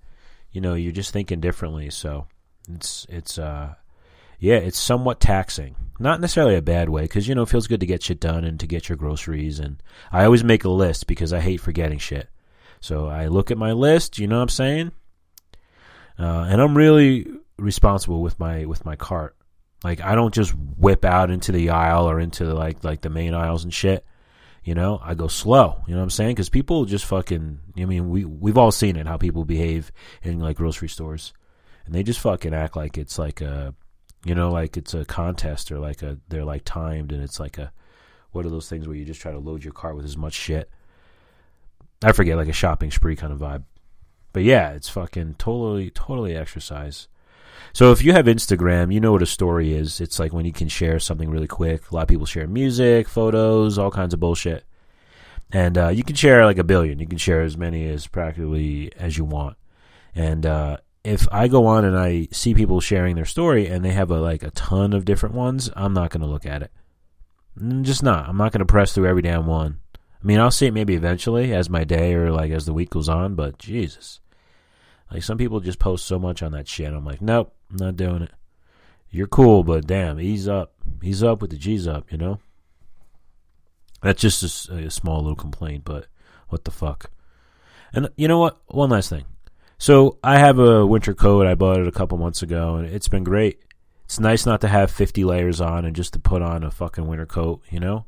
You 0.51 0.61
know, 0.61 0.75
you're 0.75 0.93
just 0.93 1.13
thinking 1.13 1.41
differently. 1.41 1.91
So 1.91 2.27
it's 2.69 3.07
it's 3.09 3.39
uh 3.39 3.75
yeah, 4.39 4.57
it's 4.57 4.79
somewhat 4.79 5.21
taxing. 5.21 5.77
Not 5.99 6.21
necessarily 6.21 6.57
a 6.57 6.63
bad 6.63 6.89
way, 6.89 7.03
because 7.03 7.29
you 7.29 7.35
know 7.35 7.43
it 7.43 7.49
feels 7.49 7.69
good 7.69 7.81
to 7.81 7.87
get 7.87 8.03
shit 8.03 8.21
done 8.21 8.45
and 8.45 8.59
to 8.59 8.67
get 8.67 8.89
your 8.89 8.97
groceries. 8.97 9.61
And 9.61 9.83
I 10.11 10.25
always 10.25 10.43
make 10.43 10.65
a 10.65 10.71
list 10.71 11.07
because 11.07 11.33
I 11.33 11.41
hate 11.41 11.61
forgetting 11.61 11.99
shit. 11.99 12.29
So 12.81 13.07
I 13.07 13.29
look 13.29 13.51
at 13.51 13.59
my 13.59 13.73
list. 13.73 14.19
You 14.19 14.27
know 14.27 14.37
what 14.37 14.43
I'm 14.43 14.49
saying? 14.49 14.93
Uh, 16.19 16.47
and 16.49 16.61
I'm 16.61 16.77
really 16.77 17.27
responsible 17.59 18.23
with 18.23 18.39
my 18.41 18.65
with 18.65 18.85
my 18.85 18.97
cart. 18.97 19.37
Like 19.85 20.01
I 20.01 20.15
don't 20.15 20.33
just 20.33 20.53
whip 20.53 21.05
out 21.05 21.31
into 21.31 21.53
the 21.53 21.71
aisle 21.71 22.09
or 22.09 22.21
into 22.21 22.45
the, 22.45 22.55
like 22.55 22.85
like 22.85 23.01
the 23.01 23.11
main 23.11 23.35
aisles 23.35 23.65
and 23.65 23.75
shit. 23.75 24.05
You 24.65 24.75
know, 24.75 25.01
I 25.03 25.15
go 25.15 25.27
slow. 25.27 25.83
You 25.89 25.95
know 25.95 26.01
what 26.01 26.05
I'm 26.05 26.11
saying? 26.11 26.35
Because 26.37 26.49
people 26.49 26.85
just 26.85 27.05
fucking. 27.05 27.59
I 27.77 27.85
mean, 27.85 28.11
we 28.11 28.25
we've 28.25 28.59
all 28.59 28.71
seen 28.71 28.97
it 28.97 29.09
how 29.09 29.17
people 29.17 29.45
behave 29.45 29.91
in 30.23 30.39
like 30.39 30.57
grocery 30.57 30.89
stores, 30.89 31.33
and 31.85 31.95
they 31.95 32.03
just 32.05 32.21
fucking 32.21 32.55
act 32.55 32.77
like 32.77 32.97
it's 32.97 33.19
like 33.19 33.41
a 33.41 33.75
You 34.25 34.37
know, 34.37 34.53
like 34.53 34.77
it's 34.77 34.95
a 34.95 35.05
contest 35.05 35.73
or 35.73 35.81
like 35.81 36.03
a 36.03 36.19
they're 36.29 36.45
like 36.45 36.63
timed 36.65 37.11
and 37.13 37.23
it's 37.23 37.41
like 37.41 37.59
a 37.59 37.73
what 38.31 38.47
are 38.47 38.51
those 38.51 38.69
things 38.69 38.87
where 38.87 38.97
you 38.97 39.05
just 39.05 39.21
try 39.21 39.33
to 39.33 39.39
load 39.39 39.65
your 39.65 39.73
cart 39.73 39.97
with 39.97 40.05
as 40.05 40.17
much 40.17 40.35
shit. 40.35 40.71
I 42.05 42.13
forget, 42.13 42.37
like 42.37 42.49
a 42.49 42.53
shopping 42.53 42.91
spree 42.91 43.17
kind 43.17 43.33
of 43.33 43.41
vibe. 43.41 43.65
But 44.33 44.45
yeah, 44.45 44.71
it's 44.71 44.89
fucking 44.89 45.35
totally, 45.39 45.91
totally 45.91 46.37
exercise. 46.37 47.09
So 47.73 47.93
if 47.93 48.03
you 48.03 48.13
have 48.13 48.27
Instagram, 48.27 48.93
you 48.93 49.01
know 49.01 49.13
what 49.13 49.23
a 49.23 49.27
story 49.27 49.73
is. 49.75 50.01
It's 50.01 50.19
like 50.19 50.33
when 50.33 50.45
you 50.45 50.53
can 50.53 50.69
share 50.69 50.99
something 50.99 51.31
really 51.31 51.47
quick. 51.47 51.91
A 51.91 51.95
lot 51.95 52.03
of 52.03 52.09
people 52.09 52.27
share 52.27 52.47
music, 52.47 53.09
photos, 53.09 53.79
all 53.79 53.91
kinds 53.91 54.13
of 54.13 54.21
bullshit. 54.21 54.65
And 55.53 55.77
uh, 55.77 55.89
you 55.89 56.03
can 56.03 56.17
share 56.17 56.45
like 56.45 56.59
a 56.59 56.65
billion. 56.65 56.99
You 56.99 57.07
can 57.07 57.19
share 57.19 57.43
as 57.43 57.57
many 57.57 57.89
as 57.89 58.07
practically 58.07 58.93
as 58.97 59.17
you 59.19 59.25
want. 59.25 59.57
And 60.15 60.45
uh, 60.47 60.79
if 61.05 61.27
I 61.31 61.49
go 61.49 61.67
on 61.67 61.85
and 61.85 61.99
I 61.99 62.29
see 62.33 62.55
people 62.55 62.81
sharing 62.81 63.17
their 63.17 63.25
story 63.25 63.67
and 63.67 63.85
they 63.85 63.93
have 63.93 64.11
a, 64.11 64.21
like 64.21 64.43
a 64.43 64.51
ton 64.51 64.93
of 64.93 65.05
different 65.05 65.35
ones, 65.35 65.71
I'm 65.77 65.95
not 65.95 66.11
going 66.11 66.23
to 66.23 66.27
look 66.27 66.47
at 66.47 66.63
it. 66.63 66.71
Just 67.83 68.03
not. 68.03 68.29
I'm 68.29 68.37
not 68.37 68.53
going 68.53 68.61
to 68.61 68.67
press 68.67 68.95
through 68.95 69.09
every 69.09 69.23
damn 69.23 69.47
one. 69.47 69.81
I 69.95 70.27
mean, 70.27 70.39
I'll 70.39 70.51
see 70.51 70.67
it 70.67 70.75
maybe 70.75 70.95
eventually 70.95 71.53
as 71.53 71.69
my 71.69 71.85
day 71.85 72.15
or 72.15 72.31
like 72.31 72.53
as 72.53 72.65
the 72.65 72.73
week 72.73 72.91
goes 72.91 73.09
on, 73.09 73.35
but 73.35 73.59
Jesus. 73.59 74.21
Like 75.13 75.23
some 75.23 75.37
people 75.37 75.61
just 75.61 75.79
post 75.79 76.07
so 76.07 76.19
much 76.19 76.43
on 76.43 76.53
that 76.53 76.67
shit. 76.67 76.93
I'm 76.93 77.05
like, 77.05 77.21
nope, 77.21 77.55
I'm 77.71 77.77
not 77.77 77.97
doing 77.97 78.23
it. 78.23 78.31
You're 79.11 79.27
cool, 79.27 79.63
but 79.63 79.87
damn, 79.87 80.19
ease 80.19 80.49
up. 80.49 80.73
Ease 81.03 81.23
up 81.23 81.43
with 81.43 81.51
the 81.51 81.59
G's 81.59 81.87
up, 81.87 82.11
you 82.11 82.17
know? 82.17 82.39
That's 84.03 84.23
just 84.23 84.71
a, 84.71 84.87
a 84.87 84.91
small 84.91 85.19
little 85.19 85.37
complaint, 85.37 85.85
but 85.85 86.07
what 86.49 86.65
the 86.65 86.71
fuck? 86.71 87.11
And 87.93 88.09
you 88.17 88.27
know 88.27 88.39
what? 88.39 88.63
One 88.69 88.89
last 88.89 89.11
thing. 89.11 89.27
So 89.77 90.19
I 90.25 90.39
have 90.39 90.59
a 90.59 90.87
winter 90.87 91.13
coat. 91.13 91.47
I 91.47 91.57
bought 91.57 91.81
it 91.81 91.87
a 91.87 91.93
couple 91.93 92.17
months 92.17 92.43
ago, 92.43 92.77
and 92.77 92.87
it's 92.89 93.09
been 93.09 93.25
great. 93.25 93.61
It's 94.07 94.19
nice 94.19 94.47
not 94.47 94.63
to 94.63 94.69
have 94.69 94.91
50 94.91 95.25
layers 95.25 95.61
on 95.61 95.85
and 95.85 95.95
just 95.95 96.15
to 96.15 96.19
put 96.19 96.41
on 96.41 96.65
a 96.65 96.71
fucking 96.71 97.07
winter 97.07 97.27
coat, 97.27 97.63
you 97.71 97.81
know? 97.81 98.07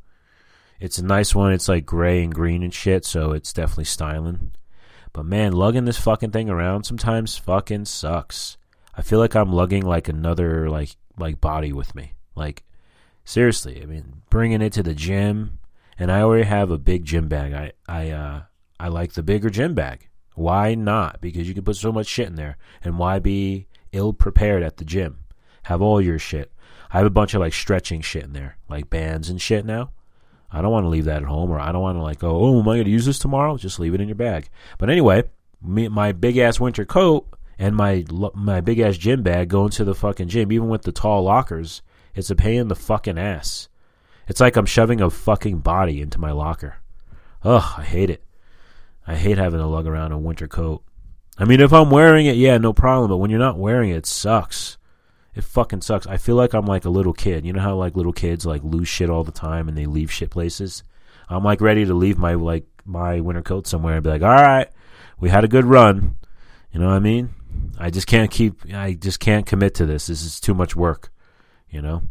It's 0.81 0.97
a 0.97 1.05
nice 1.05 1.35
one. 1.35 1.53
It's 1.53 1.69
like 1.69 1.85
gray 1.85 2.25
and 2.25 2.35
green 2.35 2.63
and 2.63 2.73
shit, 2.73 3.05
so 3.05 3.33
it's 3.33 3.53
definitely 3.53 3.85
styling. 3.85 4.53
But 5.15 5.25
man, 5.27 5.53
lugging 5.53 5.85
this 5.85 5.97
fucking 5.97 6.33
thing 6.33 6.51
around 6.51 6.85
sometimes 6.85 7.39
fucking 7.39 7.87
sucks. 7.87 8.59
I 8.97 9.01
feel 9.01 9.21
like 9.21 9.35
I'm 9.35 9.53
lugging 9.53 9.87
like 9.87 10.09
another 10.09 10.69
like 10.69 10.97
like 11.17 11.41
body 11.41 11.73
with 11.73 11.95
me. 11.95 12.13
Like 12.35 12.65
seriously, 13.25 13.81
I 13.81 13.87
mean, 13.87 14.23
bringing 14.29 14.61
it 14.61 14.73
to 14.75 14.83
the 14.83 14.93
gym, 14.93 15.61
and 15.99 16.11
I 16.11 16.21
already 16.21 16.45
have 16.45 16.71
a 16.73 16.79
big 16.79 17.05
gym 17.05 17.29
bag. 17.29 17.55
I 17.55 17.73
I 17.89 18.11
uh 18.11 18.43
I 18.79 18.89
like 18.89 19.13
the 19.13 19.23
bigger 19.23 19.51
gym 19.51 19.73
bag. 19.75 20.09
Why 20.35 20.75
not? 20.75 21.21
Because 21.21 21.47
you 21.47 21.55
can 21.55 21.65
put 21.65 21.77
so 21.77 21.93
much 21.93 22.09
shit 22.09 22.27
in 22.27 22.35
there, 22.35 22.57
and 22.83 22.99
why 22.99 23.21
be 23.21 23.69
ill 23.93 24.13
prepared 24.13 24.65
at 24.65 24.79
the 24.79 24.85
gym? 24.85 25.21
Have 25.65 25.81
all 25.81 26.01
your 26.01 26.19
shit. 26.19 26.53
I 26.91 26.99
have 26.99 27.07
a 27.07 27.11
bunch 27.11 27.35
of 27.35 27.41
like 27.41 27.55
stretching 27.55 28.01
shit 28.01 28.25
in 28.25 28.33
there, 28.33 28.57
like 28.69 28.91
bands 28.91 29.31
and 29.31 29.41
shit 29.41 29.65
now. 29.65 29.93
I 30.55 30.63
don't 30.63 30.71
want 30.71 30.85
to 30.85 30.89
leave 30.89 31.07
that 31.07 31.23
at 31.23 31.29
home, 31.29 31.51
or 31.51 31.59
I 31.59 31.73
don't 31.73 31.83
want 31.83 31.99
to 31.99 32.03
like 32.03 32.21
go, 32.21 32.31
oh, 32.31 32.61
am 32.61 32.69
I 32.69 32.77
going 32.77 32.85
to 32.85 32.91
use 32.91 33.07
this 33.07 33.19
tomorrow? 33.19 33.57
Just 33.57 33.81
leave 33.81 33.93
it 33.93 34.01
in 34.01 34.07
your 34.07 34.15
bag. 34.15 34.49
But 34.79 34.89
anyway, 34.89 35.25
me, 35.61 35.89
my 35.89 36.13
big 36.13 36.39
ass 36.39 36.61
winter 36.61 36.85
coat 36.85 37.27
and 37.59 37.75
my 37.75 38.05
my 38.35 38.61
big 38.61 38.79
ass 38.79 38.97
gym 38.97 39.23
bag 39.23 39.49
going 39.49 39.71
to 39.71 39.85
the 39.85 39.97
fucking 39.97 40.29
gym, 40.29 40.53
even 40.53 40.69
with 40.69 40.83
the 40.83 40.93
tall 40.93 41.25
lockers, 41.25 41.83
it's 42.15 42.31
a 42.31 42.37
pain 42.37 42.61
in 42.61 42.69
the 42.69 42.77
fucking 42.77 43.19
ass. 43.19 43.69
It's 44.29 44.41
like 44.41 44.57
I'm 44.57 44.65
shoving 44.65 45.01
a 45.01 45.11
fucking 45.11 45.59
body 45.59 46.01
into 46.01 46.21
my 46.21 46.31
locker. 46.31 46.77
Ugh, 47.43 47.75
I 47.77 47.83
hate 47.83 48.11
it. 48.11 48.23
I 49.07 49.17
hate 49.17 49.39
having 49.39 49.59
to 49.59 49.67
lug 49.67 49.89
around 49.89 50.13
a 50.13 50.19
winter 50.19 50.47
coat. 50.47 50.85
I 51.37 51.47
mean, 51.47 51.61
if 51.61 51.73
I'm 51.73 51.91
wearing 51.91 52.27
it, 52.27 52.37
yeah, 52.37 52.59
no 52.59 52.73
problem. 52.73 53.11
But 53.11 53.17
when 53.17 53.31
you're 53.31 53.41
not 53.41 53.59
wearing 53.59 53.91
it, 53.91 53.97
it 53.97 54.07
sucks. 54.07 54.79
It 55.35 55.45
fucking 55.45 55.83
sucks. 55.83 56.07
I 56.07 56.17
feel 56.17 56.37
like 56.37 56.55
I'm 56.55 56.67
like 56.67 56.85
a 56.85 56.91
little 56.91 57.13
kid. 57.13 57.45
You 57.45 57.53
know 57.53 57.61
how 57.61 57.75
like 57.75 57.97
little 57.97 58.13
kids 58.13 58.47
like 58.47 58.63
lose 58.63 58.89
shit 58.89 59.11
all 59.11 59.25
the 59.25 59.33
time 59.33 59.69
and 59.69 59.77
they 59.77 59.87
leave 59.87 60.13
shit 60.13 60.31
places. 60.31 60.85
I'm 61.29 61.43
like 61.43 61.61
ready 61.61 61.85
to 61.85 61.95
leave 61.95 62.19
my 62.19 62.35
like 62.35 62.67
my 62.85 63.21
winter 63.21 63.43
coat 63.43 63.67
somewhere 63.67 63.95
and 63.95 64.05
be 64.05 64.11
like, 64.11 64.23
all 64.23 64.29
right, 64.29 64.69
we 65.19 65.31
had 65.31 65.45
a 65.45 65.49
good 65.49 65.65
run. 65.65 66.17
You 66.73 66.81
know 66.81 66.87
what 66.87 66.95
I 66.95 67.01
mean? 67.01 67.31
I 67.79 67.91
just 67.91 68.07
can't 68.07 68.31
keep. 68.31 68.61
I 68.73 68.95
just 68.95 69.21
can't 69.21 69.47
commit 69.47 69.75
to 69.77 69.87
this. 69.87 70.07
This 70.07 70.23
is 70.23 70.39
too 70.41 70.55
much 70.55 70.77
work. 70.77 71.11
You 71.69 71.83
know, 71.83 72.03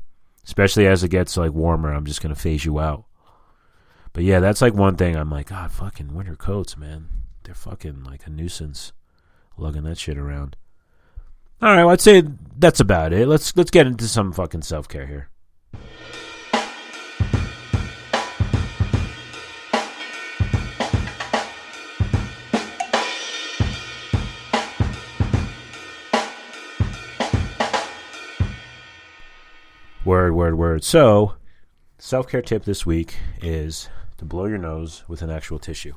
especially 0.43 0.87
as 0.87 1.03
it 1.03 1.09
gets 1.09 1.37
like 1.37 1.53
warmer. 1.53 1.93
I'm 1.93 2.05
just 2.05 2.21
gonna 2.21 2.35
phase 2.35 2.65
you 2.65 2.79
out. 2.79 3.05
But 4.11 4.23
yeah, 4.23 4.39
that's 4.39 4.61
like 4.61 4.73
one 4.73 4.95
thing. 4.95 5.15
I'm 5.15 5.31
like, 5.31 5.47
God, 5.47 5.71
fucking 5.71 6.13
winter 6.13 6.35
coats, 6.35 6.77
man. 6.77 7.07
They're 7.43 7.55
fucking 7.55 8.03
like 8.03 8.27
a 8.27 8.29
nuisance, 8.29 8.91
lugging 9.57 9.83
that 9.83 9.97
shit 9.97 10.17
around. 10.17 10.55
All 11.63 11.69
right, 11.69 11.85
well, 11.85 11.93
I'd 11.93 12.01
say 12.01 12.23
that's 12.57 12.81
about 12.81 13.13
it. 13.13 13.25
Let's 13.25 13.55
let's 13.55 13.71
get 13.71 13.87
into 13.87 14.05
some 14.09 14.33
fucking 14.33 14.63
self 14.63 14.89
care 14.89 15.07
here. 15.07 15.29
Word, 30.03 30.33
word, 30.33 30.57
word. 30.57 30.83
So, 30.83 31.35
self 31.97 32.27
care 32.27 32.41
tip 32.41 32.65
this 32.65 32.85
week 32.85 33.15
is 33.41 33.87
to 34.17 34.25
blow 34.25 34.47
your 34.47 34.57
nose 34.57 35.05
with 35.07 35.21
an 35.21 35.29
actual 35.29 35.59
tissue. 35.59 35.93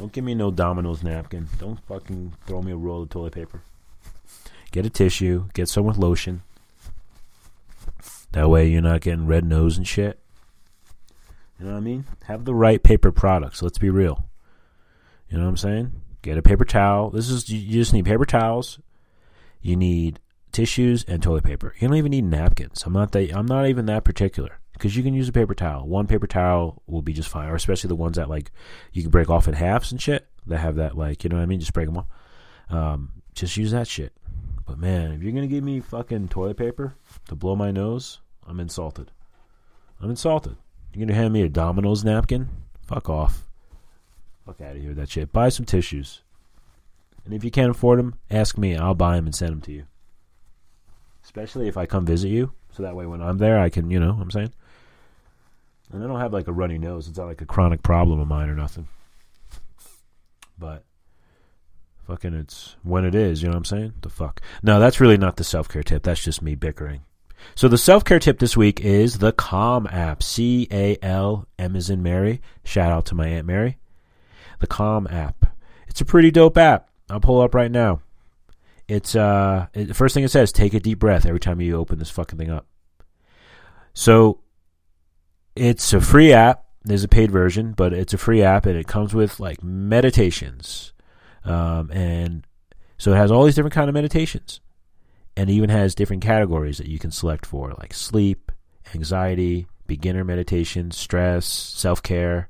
Don't 0.00 0.12
give 0.12 0.24
me 0.24 0.34
no 0.34 0.50
Domino's 0.50 1.04
napkin. 1.04 1.46
Don't 1.60 1.78
fucking 1.86 2.32
throw 2.44 2.60
me 2.60 2.72
a 2.72 2.76
roll 2.76 3.04
of 3.04 3.10
toilet 3.10 3.34
paper. 3.34 3.62
Get 4.70 4.86
a 4.86 4.90
tissue. 4.90 5.48
Get 5.54 5.68
some 5.68 5.84
with 5.84 5.98
lotion. 5.98 6.42
That 8.32 8.50
way 8.50 8.68
you're 8.68 8.82
not 8.82 9.00
getting 9.00 9.26
red 9.26 9.44
nose 9.44 9.76
and 9.76 9.86
shit. 9.86 10.18
You 11.58 11.66
know 11.66 11.72
what 11.72 11.78
I 11.78 11.80
mean? 11.80 12.04
Have 12.24 12.44
the 12.44 12.54
right 12.54 12.82
paper 12.82 13.10
products. 13.10 13.62
Let's 13.62 13.78
be 13.78 13.90
real. 13.90 14.28
You 15.28 15.38
know 15.38 15.44
what 15.44 15.50
I'm 15.50 15.56
saying? 15.56 15.92
Get 16.22 16.38
a 16.38 16.42
paper 16.42 16.64
towel. 16.64 17.10
This 17.10 17.30
is 17.30 17.48
you 17.48 17.72
just 17.72 17.92
need 17.92 18.04
paper 18.04 18.24
towels. 18.24 18.78
You 19.60 19.76
need 19.76 20.20
tissues 20.52 21.04
and 21.04 21.22
toilet 21.22 21.44
paper. 21.44 21.74
You 21.78 21.88
don't 21.88 21.96
even 21.96 22.10
need 22.10 22.24
napkins. 22.24 22.84
I'm 22.84 22.92
not 22.92 23.12
that 23.12 23.34
I'm 23.34 23.46
not 23.46 23.66
even 23.66 23.86
that 23.86 24.04
particular 24.04 24.58
because 24.72 24.96
you 24.96 25.02
can 25.02 25.14
use 25.14 25.28
a 25.28 25.32
paper 25.32 25.54
towel. 25.54 25.86
One 25.86 26.06
paper 26.06 26.26
towel 26.26 26.82
will 26.86 27.02
be 27.02 27.12
just 27.12 27.28
fine, 27.28 27.48
or 27.48 27.54
especially 27.54 27.88
the 27.88 27.96
ones 27.96 28.16
that 28.16 28.28
like 28.28 28.50
you 28.92 29.02
can 29.02 29.10
break 29.10 29.28
off 29.28 29.48
in 29.48 29.54
halves 29.54 29.90
and 29.90 30.00
shit. 30.00 30.26
That 30.46 30.58
have 30.58 30.76
that 30.76 30.96
like 30.96 31.24
you 31.24 31.30
know 31.30 31.36
what 31.36 31.42
I 31.42 31.46
mean. 31.46 31.60
Just 31.60 31.72
break 31.72 31.86
them 31.86 31.98
off. 31.98 32.06
Um, 32.70 33.12
just 33.34 33.56
use 33.56 33.72
that 33.72 33.86
shit. 33.88 34.12
But 34.68 34.78
man, 34.78 35.12
if 35.12 35.22
you're 35.22 35.32
gonna 35.32 35.46
give 35.46 35.64
me 35.64 35.80
fucking 35.80 36.28
toilet 36.28 36.58
paper 36.58 36.94
to 37.28 37.34
blow 37.34 37.56
my 37.56 37.70
nose, 37.70 38.20
I'm 38.46 38.60
insulted. 38.60 39.10
I'm 39.98 40.10
insulted. 40.10 40.56
You're 40.92 41.06
gonna 41.06 41.18
hand 41.18 41.32
me 41.32 41.40
a 41.40 41.48
Domino's 41.48 42.04
napkin? 42.04 42.50
Fuck 42.86 43.08
off. 43.08 43.46
Fuck 44.44 44.60
out 44.60 44.76
of 44.76 44.82
here 44.82 44.92
that 44.92 45.08
shit. 45.08 45.32
Buy 45.32 45.48
some 45.48 45.64
tissues. 45.64 46.20
And 47.24 47.32
if 47.32 47.44
you 47.44 47.50
can't 47.50 47.70
afford 47.70 47.98
them, 47.98 48.18
ask 48.30 48.58
me. 48.58 48.76
I'll 48.76 48.94
buy 48.94 49.16
them 49.16 49.24
and 49.24 49.34
send 49.34 49.52
them 49.52 49.60
to 49.62 49.72
you. 49.72 49.86
Especially 51.24 51.66
if 51.66 51.78
I 51.78 51.86
come 51.86 52.04
visit 52.04 52.28
you. 52.28 52.52
So 52.70 52.82
that 52.82 52.94
way 52.94 53.06
when 53.06 53.22
I'm 53.22 53.38
there, 53.38 53.58
I 53.58 53.70
can, 53.70 53.90
you 53.90 53.98
know 53.98 54.12
what 54.12 54.22
I'm 54.22 54.30
saying? 54.30 54.52
And 55.90 56.04
I 56.04 56.06
don't 56.06 56.20
have 56.20 56.34
like 56.34 56.46
a 56.46 56.52
runny 56.52 56.76
nose. 56.76 57.08
It's 57.08 57.16
not 57.16 57.26
like 57.26 57.40
a 57.40 57.46
chronic 57.46 57.82
problem 57.82 58.20
of 58.20 58.28
mine 58.28 58.50
or 58.50 58.54
nothing. 58.54 58.88
But 60.58 60.84
fucking 62.08 62.32
it's 62.32 62.74
when 62.82 63.04
it 63.04 63.14
is, 63.14 63.42
you 63.42 63.48
know 63.48 63.52
what 63.52 63.58
I'm 63.58 63.64
saying? 63.66 63.92
The 64.00 64.08
fuck. 64.08 64.40
No, 64.62 64.80
that's 64.80 64.98
really 64.98 65.18
not 65.18 65.36
the 65.36 65.44
self 65.44 65.68
care 65.68 65.82
tip. 65.82 66.02
That's 66.02 66.24
just 66.24 66.40
me 66.40 66.54
bickering. 66.54 67.02
So 67.54 67.68
the 67.68 67.78
self 67.78 68.02
care 68.02 68.18
tip 68.18 68.38
this 68.38 68.56
week 68.56 68.80
is 68.80 69.18
the 69.18 69.30
Calm 69.30 69.86
app. 69.86 70.22
C 70.22 70.66
A 70.72 70.96
L 71.02 71.46
M 71.58 71.76
is 71.76 71.90
in 71.90 72.02
Mary. 72.02 72.40
Shout 72.64 72.90
out 72.90 73.04
to 73.06 73.14
my 73.14 73.28
Aunt 73.28 73.46
Mary. 73.46 73.76
The 74.58 74.66
Calm 74.66 75.06
app. 75.08 75.54
It's 75.86 76.00
a 76.00 76.06
pretty 76.06 76.30
dope 76.30 76.56
app. 76.56 76.88
I'll 77.10 77.20
pull 77.20 77.42
up 77.42 77.54
right 77.54 77.70
now. 77.70 78.00
It's 78.88 79.14
uh 79.14 79.66
it, 79.74 79.88
the 79.88 79.94
first 79.94 80.14
thing 80.14 80.24
it 80.24 80.30
says, 80.30 80.50
take 80.50 80.72
a 80.72 80.80
deep 80.80 80.98
breath 80.98 81.26
every 81.26 81.40
time 81.40 81.60
you 81.60 81.76
open 81.76 81.98
this 81.98 82.10
fucking 82.10 82.38
thing 82.38 82.50
up. 82.50 82.66
So 83.92 84.40
it's 85.54 85.92
a 85.92 86.00
free 86.00 86.32
app. 86.32 86.64
There's 86.84 87.04
a 87.04 87.08
paid 87.08 87.30
version, 87.30 87.72
but 87.72 87.92
it's 87.92 88.14
a 88.14 88.18
free 88.18 88.42
app 88.42 88.64
and 88.64 88.78
it 88.78 88.86
comes 88.86 89.12
with 89.12 89.38
like 89.38 89.62
meditations 89.62 90.94
um, 91.44 91.90
and 91.90 92.46
so 92.98 93.12
it 93.12 93.16
has 93.16 93.30
all 93.30 93.44
these 93.44 93.54
different 93.54 93.74
kind 93.74 93.88
of 93.88 93.94
meditations, 93.94 94.60
and 95.36 95.48
it 95.48 95.52
even 95.52 95.70
has 95.70 95.94
different 95.94 96.22
categories 96.22 96.78
that 96.78 96.88
you 96.88 96.98
can 96.98 97.10
select 97.10 97.46
for, 97.46 97.72
like 97.78 97.94
sleep, 97.94 98.50
anxiety, 98.94 99.66
beginner 99.86 100.24
meditation, 100.24 100.90
stress, 100.90 101.46
self 101.46 102.02
care. 102.02 102.48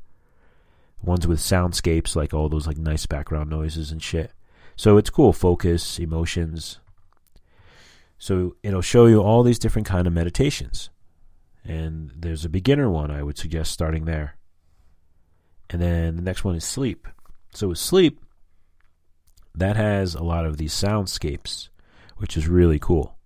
Ones 1.00 1.28
with 1.28 1.38
soundscapes, 1.38 2.16
like 2.16 2.34
all 2.34 2.48
those 2.48 2.66
like 2.66 2.76
nice 2.76 3.06
background 3.06 3.48
noises 3.48 3.92
and 3.92 4.02
shit. 4.02 4.32
So 4.74 4.96
it's 4.96 5.10
cool. 5.10 5.32
Focus, 5.32 5.98
emotions. 5.98 6.80
So 8.18 8.56
it'll 8.64 8.82
show 8.82 9.06
you 9.06 9.22
all 9.22 9.44
these 9.44 9.60
different 9.60 9.86
kind 9.86 10.08
of 10.08 10.12
meditations. 10.12 10.90
And 11.64 12.12
there's 12.16 12.44
a 12.44 12.48
beginner 12.48 12.90
one 12.90 13.10
I 13.10 13.22
would 13.22 13.38
suggest 13.38 13.72
starting 13.72 14.06
there. 14.06 14.36
And 15.70 15.80
then 15.80 16.16
the 16.16 16.22
next 16.22 16.44
one 16.44 16.56
is 16.56 16.64
sleep. 16.64 17.06
So 17.54 17.68
with 17.68 17.78
sleep, 17.78 18.20
that 19.58 19.76
has 19.76 20.14
a 20.14 20.22
lot 20.22 20.46
of 20.46 20.56
these 20.56 20.72
soundscapes, 20.72 21.68
which 22.16 22.36
is 22.36 22.48
really 22.48 22.78
cool. 22.78 23.16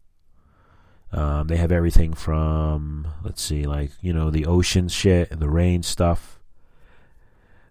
Um, 1.12 1.47
they 1.47 1.59
have 1.59 1.73
everything 1.73 2.15
from 2.15 3.07
let's 3.23 3.43
see, 3.43 3.67
like 3.67 3.91
you 4.01 4.12
know 4.12 4.31
the 4.31 4.47
ocean 4.47 4.89
shit 4.89 5.31
and 5.31 5.41
the 5.41 5.51
rain 5.51 5.83
stuff. 5.83 6.41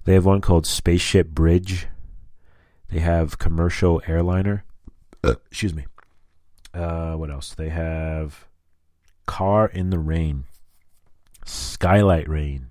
They 0.03 0.13
have 0.13 0.25
one 0.25 0.41
called 0.41 0.65
Spaceship 0.65 1.30
Bridge. 1.30 1.88
They 2.89 3.00
have 3.00 3.39
commercial 3.39 4.01
airliner. 4.08 4.65
Uh, 5.24 5.36
excuse 5.50 5.74
me. 5.74 5.86
Uh, 6.74 7.13
what 7.15 7.30
else? 7.32 7.53
They 7.53 7.70
have 7.70 8.48
car 9.25 9.68
in 9.68 9.89
the 9.89 10.00
rain, 10.00 10.46
skylight 11.46 12.27
rain. 12.27 12.68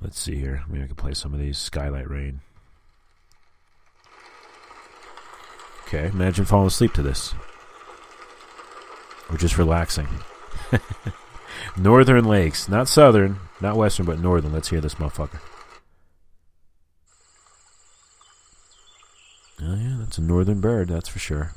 Let's 0.00 0.18
see 0.18 0.36
here. 0.36 0.62
Maybe 0.68 0.84
I 0.84 0.86
can 0.86 0.96
play 0.96 1.14
some 1.14 1.34
of 1.34 1.40
these 1.40 1.58
skylight 1.58 2.08
rain. 2.08 2.40
Okay, 5.92 6.06
imagine 6.06 6.44
falling 6.44 6.68
asleep 6.68 6.92
to 6.92 7.02
this. 7.02 7.34
Or 9.28 9.36
just 9.36 9.58
relaxing. 9.58 10.06
northern 11.76 12.26
lakes, 12.26 12.68
not 12.68 12.86
southern, 12.86 13.40
not 13.60 13.76
western, 13.76 14.06
but 14.06 14.20
northern. 14.20 14.52
Let's 14.52 14.68
hear 14.68 14.80
this 14.80 14.94
motherfucker. 14.94 15.40
Oh, 19.60 19.74
yeah, 19.74 19.96
that's 19.98 20.18
a 20.18 20.22
northern 20.22 20.60
bird, 20.60 20.90
that's 20.90 21.08
for 21.08 21.18
sure. 21.18 21.54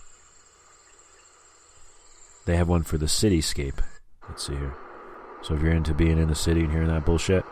They 2.45 2.57
have 2.57 2.67
one 2.67 2.81
for 2.81 2.97
the 2.97 3.05
cityscape. 3.05 3.83
Let's 4.27 4.47
see 4.47 4.55
here. 4.55 4.75
So 5.43 5.53
if 5.53 5.61
you're 5.61 5.73
into 5.73 5.93
being 5.93 6.17
in 6.17 6.27
the 6.27 6.33
city 6.33 6.61
and 6.61 6.71
hearing 6.71 6.87
that 6.87 7.05
bullshit. 7.05 7.45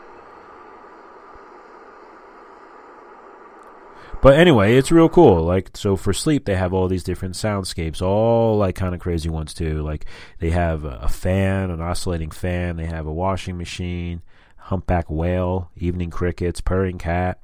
But 4.21 4.37
anyway, 4.37 4.75
it's 4.77 4.91
real 4.91 5.09
cool. 5.09 5.43
Like 5.43 5.75
so 5.75 5.95
for 5.95 6.13
sleep 6.13 6.45
they 6.45 6.55
have 6.55 6.73
all 6.73 6.87
these 6.87 7.03
different 7.03 7.33
soundscapes, 7.33 8.01
all 8.01 8.55
like 8.57 8.75
kind 8.75 8.93
of 8.93 9.01
crazy 9.01 9.29
ones 9.29 9.53
too. 9.53 9.81
Like 9.81 10.05
they 10.39 10.51
have 10.51 10.83
a 10.83 11.07
fan, 11.07 11.71
an 11.71 11.81
oscillating 11.81 12.29
fan, 12.29 12.77
they 12.77 12.85
have 12.85 13.07
a 13.07 13.13
washing 13.13 13.57
machine, 13.57 14.21
humpback 14.57 15.09
whale, 15.09 15.71
evening 15.75 16.11
crickets, 16.11 16.61
purring 16.61 16.99
cat, 16.99 17.41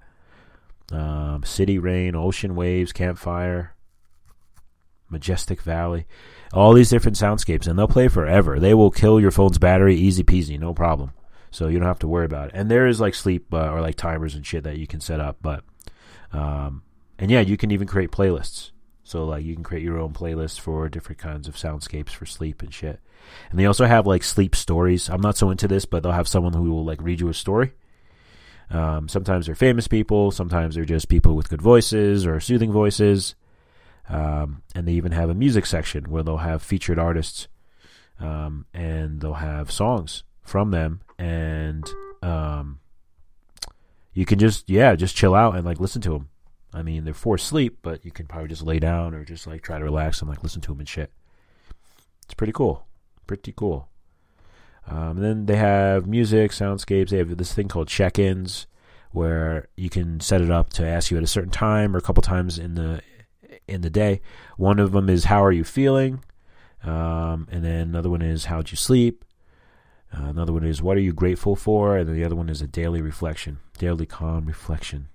um, 0.92 1.44
city 1.44 1.80
rain, 1.80 2.16
ocean 2.16 2.56
waves, 2.56 2.94
campfire, 2.94 3.74
majestic 5.10 5.62
valley, 5.62 6.06
all 6.54 6.74
these 6.74 6.90
different 6.90 7.18
soundscapes, 7.18 7.68
and 7.68 7.78
they'll 7.78 7.88
play 7.88 8.08
forever. 8.08 8.60
They 8.60 8.76
will 8.76 8.92
kill 8.92 9.20
your 9.20 9.32
phone's 9.32 9.58
battery, 9.58 9.96
easy 9.96 10.24
peasy, 10.24 10.60
no 10.60 10.76
problem. 10.76 11.12
So 11.50 11.70
you 11.70 11.80
don't 11.80 11.88
have 11.88 12.00
to 12.00 12.08
worry 12.08 12.26
about 12.26 12.50
it. 12.50 12.56
And 12.56 12.70
there 12.70 12.86
is 12.86 13.02
like 13.02 13.16
sleep 13.16 13.52
uh, 13.52 13.72
or 13.72 13.82
like 13.82 13.96
timers 13.96 14.36
and 14.36 14.46
shit 14.46 14.64
that 14.66 14.78
you 14.78 14.86
can 14.86 15.00
set 15.00 15.20
up, 15.20 15.38
but 15.42 15.64
um, 16.34 16.84
and 17.20 17.32
yeah, 17.32 17.42
you 17.42 17.58
can 17.58 17.72
even 17.72 17.88
create 17.88 18.12
playlists. 18.12 18.72
So 19.04 19.26
like 19.26 19.46
you 19.46 19.56
can 19.56 19.64
create 19.64 19.84
your 19.84 20.00
own 20.00 20.12
playlist 20.12 20.60
for 20.60 20.90
different 20.90 21.20
kinds 21.20 21.48
of 21.48 21.56
soundscapes 21.56 22.10
for 22.10 22.26
sleep 22.26 22.62
and 22.62 22.74
shit. 22.74 23.00
And 23.50 23.60
they 23.60 23.66
also 23.66 23.86
have 23.86 24.06
like 24.06 24.24
sleep 24.24 24.56
stories. 24.56 25.10
I'm 25.10 25.22
not 25.22 25.38
so 25.38 25.50
into 25.50 25.68
this, 25.68 25.86
but 25.86 26.04
they'll 26.04 26.12
have 26.12 26.28
someone 26.28 26.54
who 26.54 26.70
will 26.72 26.84
like 26.84 27.02
read 27.02 27.22
you 27.22 27.30
a 27.30 27.34
story. 27.34 27.72
Um, 28.70 29.08
sometimes 29.08 29.46
they're 29.46 29.56
famous 29.56 29.88
people, 29.88 30.32
sometimes 30.32 30.76
they're 30.76 30.84
just 30.84 31.08
people 31.08 31.38
with 31.38 31.48
good 31.50 31.62
voices 31.62 32.26
or 32.26 32.42
soothing 32.42 32.72
voices. 32.72 33.36
Um, 34.10 34.64
and 34.76 34.86
they 34.86 34.94
even 34.94 35.14
have 35.14 35.30
a 35.30 35.34
music 35.34 35.66
section 35.66 36.10
where 36.10 36.24
they'll 36.24 36.38
have 36.38 36.62
featured 36.62 37.00
artists 37.00 37.48
um, 38.20 38.66
and 38.74 39.22
they'll 39.22 39.34
have 39.34 39.72
songs 39.72 40.24
from 40.42 40.72
them. 40.72 41.02
And 41.18 41.90
um, 42.22 42.80
you 44.18 44.26
can 44.26 44.40
just, 44.40 44.68
yeah, 44.68 44.96
just 44.96 45.16
chill 45.16 45.36
out 45.36 45.56
and 45.56 45.64
like 45.64 45.80
listen 45.80 46.02
to 46.02 46.10
them. 46.10 46.30
I 46.74 46.82
mean, 46.82 47.06
they're 47.06 47.14
for 47.14 47.38
sleep, 47.38 47.78
but 47.84 48.04
you 48.04 48.10
can 48.10 48.26
probably 48.26 48.50
just 48.50 48.64
lay 48.64 48.80
down 48.80 49.14
or 49.14 49.24
just 49.24 49.46
like 49.46 49.62
try 49.62 49.78
to 49.78 49.84
relax 49.84 50.22
and 50.22 50.28
like 50.28 50.42
listen 50.42 50.60
to 50.62 50.72
them 50.72 50.80
and 50.80 50.90
shit. 50.90 51.12
It's 52.26 52.34
pretty 52.34 52.52
cool. 52.52 52.88
Pretty 53.28 53.54
cool. 53.56 53.90
Um, 54.88 55.18
and 55.18 55.24
then 55.24 55.46
they 55.46 55.58
have 55.58 56.08
music, 56.08 56.50
soundscapes. 56.50 57.10
They 57.10 57.20
have 57.20 57.38
this 57.38 57.54
thing 57.54 57.68
called 57.68 57.90
check-ins, 57.90 58.66
where 59.12 59.68
you 59.76 59.92
can 59.92 60.20
set 60.20 60.42
it 60.42 60.50
up 60.50 60.72
to 60.72 60.86
ask 60.88 61.12
you 61.12 61.18
at 61.18 61.24
a 61.24 61.28
certain 61.28 61.52
time 61.52 61.94
or 61.94 62.00
a 62.00 62.02
couple 62.02 62.24
times 62.24 62.58
in 62.58 62.74
the 62.74 63.02
in 63.68 63.82
the 63.82 63.92
day. 63.92 64.22
One 64.58 64.80
of 64.80 64.94
them 64.94 65.12
is 65.12 65.26
how 65.26 65.44
are 65.44 65.52
you 65.52 65.64
feeling, 65.64 66.24
um, 66.84 67.48
and 67.52 67.64
then 67.64 67.90
another 67.90 68.10
one 68.10 68.24
is 68.24 68.46
how'd 68.46 68.72
you 68.72 68.78
sleep. 68.78 69.24
Uh, 70.14 70.26
another 70.26 70.54
one 70.54 70.64
is 70.64 70.82
what 70.82 70.98
are 70.98 71.02
you 71.02 71.14
grateful 71.14 71.56
for, 71.56 71.98
and 71.98 72.08
then 72.08 72.16
the 72.16 72.24
other 72.24 72.36
one 72.36 72.50
is 72.50 72.62
a 72.62 72.68
daily 72.68 73.02
reflection, 73.02 73.60
daily 73.78 74.06
calm 74.06 74.46
reflection, 74.46 75.10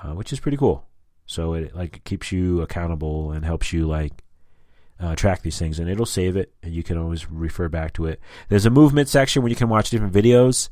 uh, 0.00 0.12
which 0.12 0.32
is 0.32 0.40
pretty 0.40 0.56
cool. 0.56 0.86
So 1.26 1.54
it 1.54 1.74
like 1.74 2.04
keeps 2.04 2.30
you 2.30 2.62
accountable 2.62 3.32
and 3.32 3.44
helps 3.44 3.72
you 3.72 3.86
like 3.86 4.22
uh, 5.00 5.16
track 5.16 5.42
these 5.42 5.58
things, 5.58 5.78
and 5.78 5.90
it'll 5.90 6.06
save 6.06 6.36
it, 6.36 6.54
and 6.62 6.72
you 6.72 6.82
can 6.82 6.96
always 6.96 7.30
refer 7.30 7.68
back 7.68 7.92
to 7.94 8.06
it. 8.06 8.20
There's 8.48 8.66
a 8.66 8.70
movement 8.70 9.08
section 9.08 9.42
where 9.42 9.50
you 9.50 9.56
can 9.56 9.68
watch 9.68 9.90
different 9.90 10.14
videos, 10.14 10.68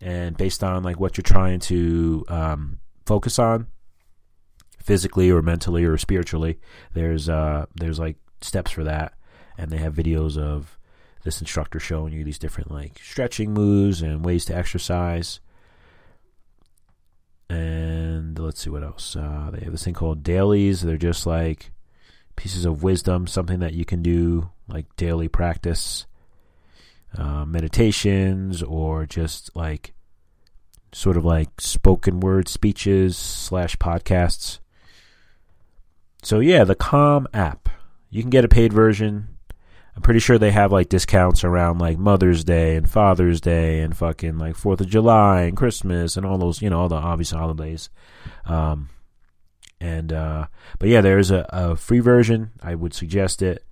and 0.00 0.36
based 0.36 0.62
on 0.62 0.82
like 0.82 1.00
what 1.00 1.16
you're 1.16 1.22
trying 1.22 1.60
to 1.60 2.24
um, 2.28 2.80
focus 3.06 3.38
on, 3.38 3.68
physically 4.78 5.30
or 5.30 5.42
mentally 5.42 5.84
or 5.84 5.96
spiritually, 5.96 6.58
there's 6.92 7.28
uh, 7.28 7.66
there's 7.74 7.98
like 7.98 8.16
steps 8.42 8.70
for 8.70 8.84
that, 8.84 9.14
and 9.56 9.70
they 9.70 9.78
have 9.78 9.94
videos 9.94 10.36
of 10.36 10.78
this 11.26 11.40
instructor 11.40 11.78
showing 11.78 12.14
you 12.14 12.24
these 12.24 12.38
different 12.38 12.70
like 12.70 12.98
stretching 13.02 13.52
moves 13.52 14.00
and 14.00 14.24
ways 14.24 14.46
to 14.46 14.56
exercise. 14.56 15.40
And 17.50 18.38
let's 18.38 18.62
see 18.62 18.70
what 18.70 18.82
else. 18.82 19.14
Uh, 19.14 19.50
they 19.52 19.64
have 19.64 19.72
this 19.72 19.84
thing 19.84 19.94
called 19.94 20.22
dailies. 20.22 20.80
They're 20.80 20.96
just 20.96 21.26
like 21.26 21.72
pieces 22.36 22.64
of 22.64 22.82
wisdom, 22.82 23.26
something 23.26 23.58
that 23.58 23.74
you 23.74 23.84
can 23.84 24.02
do 24.02 24.50
like 24.68 24.86
daily 24.96 25.28
practice, 25.28 26.06
uh, 27.18 27.44
meditations, 27.44 28.62
or 28.62 29.04
just 29.04 29.54
like 29.54 29.94
sort 30.92 31.16
of 31.16 31.24
like 31.24 31.60
spoken 31.60 32.20
word 32.20 32.48
speeches 32.48 33.16
slash 33.16 33.76
podcasts. 33.76 34.60
So 36.22 36.40
yeah, 36.40 36.64
the 36.64 36.74
Calm 36.74 37.26
app. 37.34 37.68
You 38.10 38.22
can 38.22 38.30
get 38.30 38.44
a 38.44 38.48
paid 38.48 38.72
version. 38.72 39.35
I'm 39.96 40.02
pretty 40.02 40.20
sure 40.20 40.36
they 40.38 40.50
have 40.50 40.72
like 40.72 40.90
discounts 40.90 41.42
around 41.42 41.78
like 41.78 41.98
Mother's 41.98 42.44
Day 42.44 42.76
and 42.76 42.88
Father's 42.88 43.40
Day 43.40 43.80
and 43.80 43.96
fucking 43.96 44.36
like 44.36 44.54
Fourth 44.54 44.82
of 44.82 44.88
July 44.88 45.42
and 45.42 45.56
Christmas 45.56 46.18
and 46.18 46.26
all 46.26 46.36
those, 46.36 46.60
you 46.60 46.68
know, 46.68 46.80
all 46.80 46.88
the 46.90 46.96
obvious 46.96 47.30
holidays. 47.30 47.88
Um, 48.44 48.90
and 49.80 50.12
uh, 50.12 50.46
but 50.78 50.90
yeah, 50.90 51.00
there's 51.00 51.30
a, 51.30 51.46
a 51.48 51.76
free 51.76 52.00
version. 52.00 52.50
I 52.62 52.74
would 52.74 52.92
suggest 52.92 53.40
it. 53.40 53.64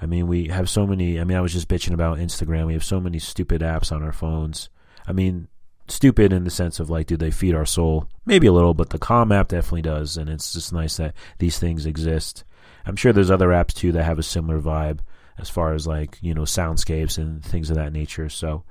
I 0.00 0.06
mean, 0.06 0.28
we 0.28 0.48
have 0.48 0.70
so 0.70 0.86
many. 0.86 1.18
I 1.18 1.24
mean, 1.24 1.36
I 1.36 1.40
was 1.40 1.52
just 1.52 1.68
bitching 1.68 1.94
about 1.94 2.18
Instagram. 2.18 2.66
We 2.66 2.74
have 2.74 2.84
so 2.84 3.00
many 3.00 3.18
stupid 3.18 3.60
apps 3.60 3.90
on 3.90 4.04
our 4.04 4.12
phones. 4.12 4.68
I 5.04 5.12
mean, 5.12 5.48
stupid 5.88 6.32
in 6.32 6.44
the 6.44 6.50
sense 6.50 6.78
of 6.78 6.90
like, 6.90 7.08
do 7.08 7.16
they 7.16 7.32
feed 7.32 7.56
our 7.56 7.66
soul? 7.66 8.08
Maybe 8.24 8.46
a 8.46 8.52
little, 8.52 8.74
but 8.74 8.90
the 8.90 8.98
Calm 8.98 9.32
app 9.32 9.48
definitely 9.48 9.82
does, 9.82 10.16
and 10.16 10.30
it's 10.30 10.52
just 10.52 10.72
nice 10.72 10.98
that 10.98 11.14
these 11.38 11.58
things 11.58 11.86
exist. 11.86 12.44
I'm 12.84 12.96
sure 12.96 13.12
there's 13.12 13.32
other 13.32 13.48
apps 13.48 13.74
too 13.74 13.90
that 13.92 14.04
have 14.04 14.20
a 14.20 14.22
similar 14.22 14.60
vibe 14.60 15.00
as 15.38 15.50
far 15.50 15.74
as 15.74 15.86
like 15.86 16.18
you 16.20 16.34
know 16.34 16.42
soundscapes 16.42 17.18
and 17.18 17.44
things 17.44 17.70
of 17.70 17.76
that 17.76 17.92
nature. 17.92 18.28
So 18.28 18.64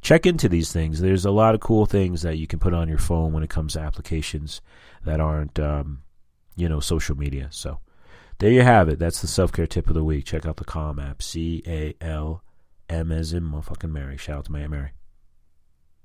check 0.00 0.26
into 0.26 0.48
these 0.48 0.72
things. 0.72 1.00
There's 1.00 1.24
a 1.24 1.30
lot 1.30 1.54
of 1.54 1.60
cool 1.60 1.86
things 1.86 2.22
that 2.22 2.38
you 2.38 2.46
can 2.46 2.58
put 2.58 2.74
on 2.74 2.88
your 2.88 2.98
phone 2.98 3.32
when 3.32 3.42
it 3.42 3.50
comes 3.50 3.74
to 3.74 3.80
applications 3.80 4.60
that 5.04 5.20
aren't 5.20 5.58
um, 5.58 6.02
you 6.56 6.68
know, 6.68 6.80
social 6.80 7.16
media. 7.16 7.48
So 7.50 7.78
there 8.38 8.50
you 8.50 8.62
have 8.62 8.88
it. 8.88 8.98
That's 8.98 9.20
the 9.20 9.28
self 9.28 9.52
care 9.52 9.66
tip 9.66 9.88
of 9.88 9.94
the 9.94 10.04
week. 10.04 10.24
Check 10.24 10.46
out 10.46 10.56
the 10.56 10.64
Calm 10.64 10.98
app. 10.98 11.22
C 11.22 11.62
A 11.66 11.94
L 12.00 12.42
M 12.88 13.12
as 13.12 13.32
in 13.32 13.44
motherfucking 13.44 13.90
Mary. 13.90 14.16
Shout 14.16 14.38
out 14.38 14.44
to 14.46 14.52
my 14.52 14.66
Mary. 14.66 14.90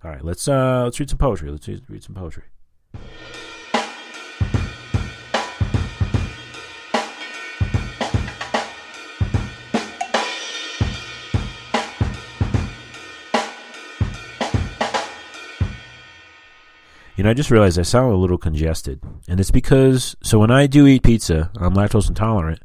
All 0.03 0.11
right, 0.11 0.23
let's 0.23 0.47
uh 0.47 0.83
let's 0.83 0.99
read 0.99 1.09
some 1.09 1.17
poetry. 1.17 1.49
Let's 1.51 1.67
read 1.67 2.03
some 2.03 2.15
poetry. 2.15 2.43
You 17.17 17.23
know, 17.23 17.31
I 17.31 17.33
just 17.33 17.49
realized 17.49 17.79
I 17.79 17.81
sound 17.81 18.13
a 18.13 18.15
little 18.15 18.37
congested. 18.37 19.01
And 19.27 19.39
it's 19.39 19.49
because, 19.49 20.15
so 20.21 20.37
when 20.37 20.51
I 20.51 20.67
do 20.67 20.85
eat 20.85 21.01
pizza, 21.01 21.49
I'm 21.57 21.73
lactose 21.73 22.09
intolerant. 22.09 22.61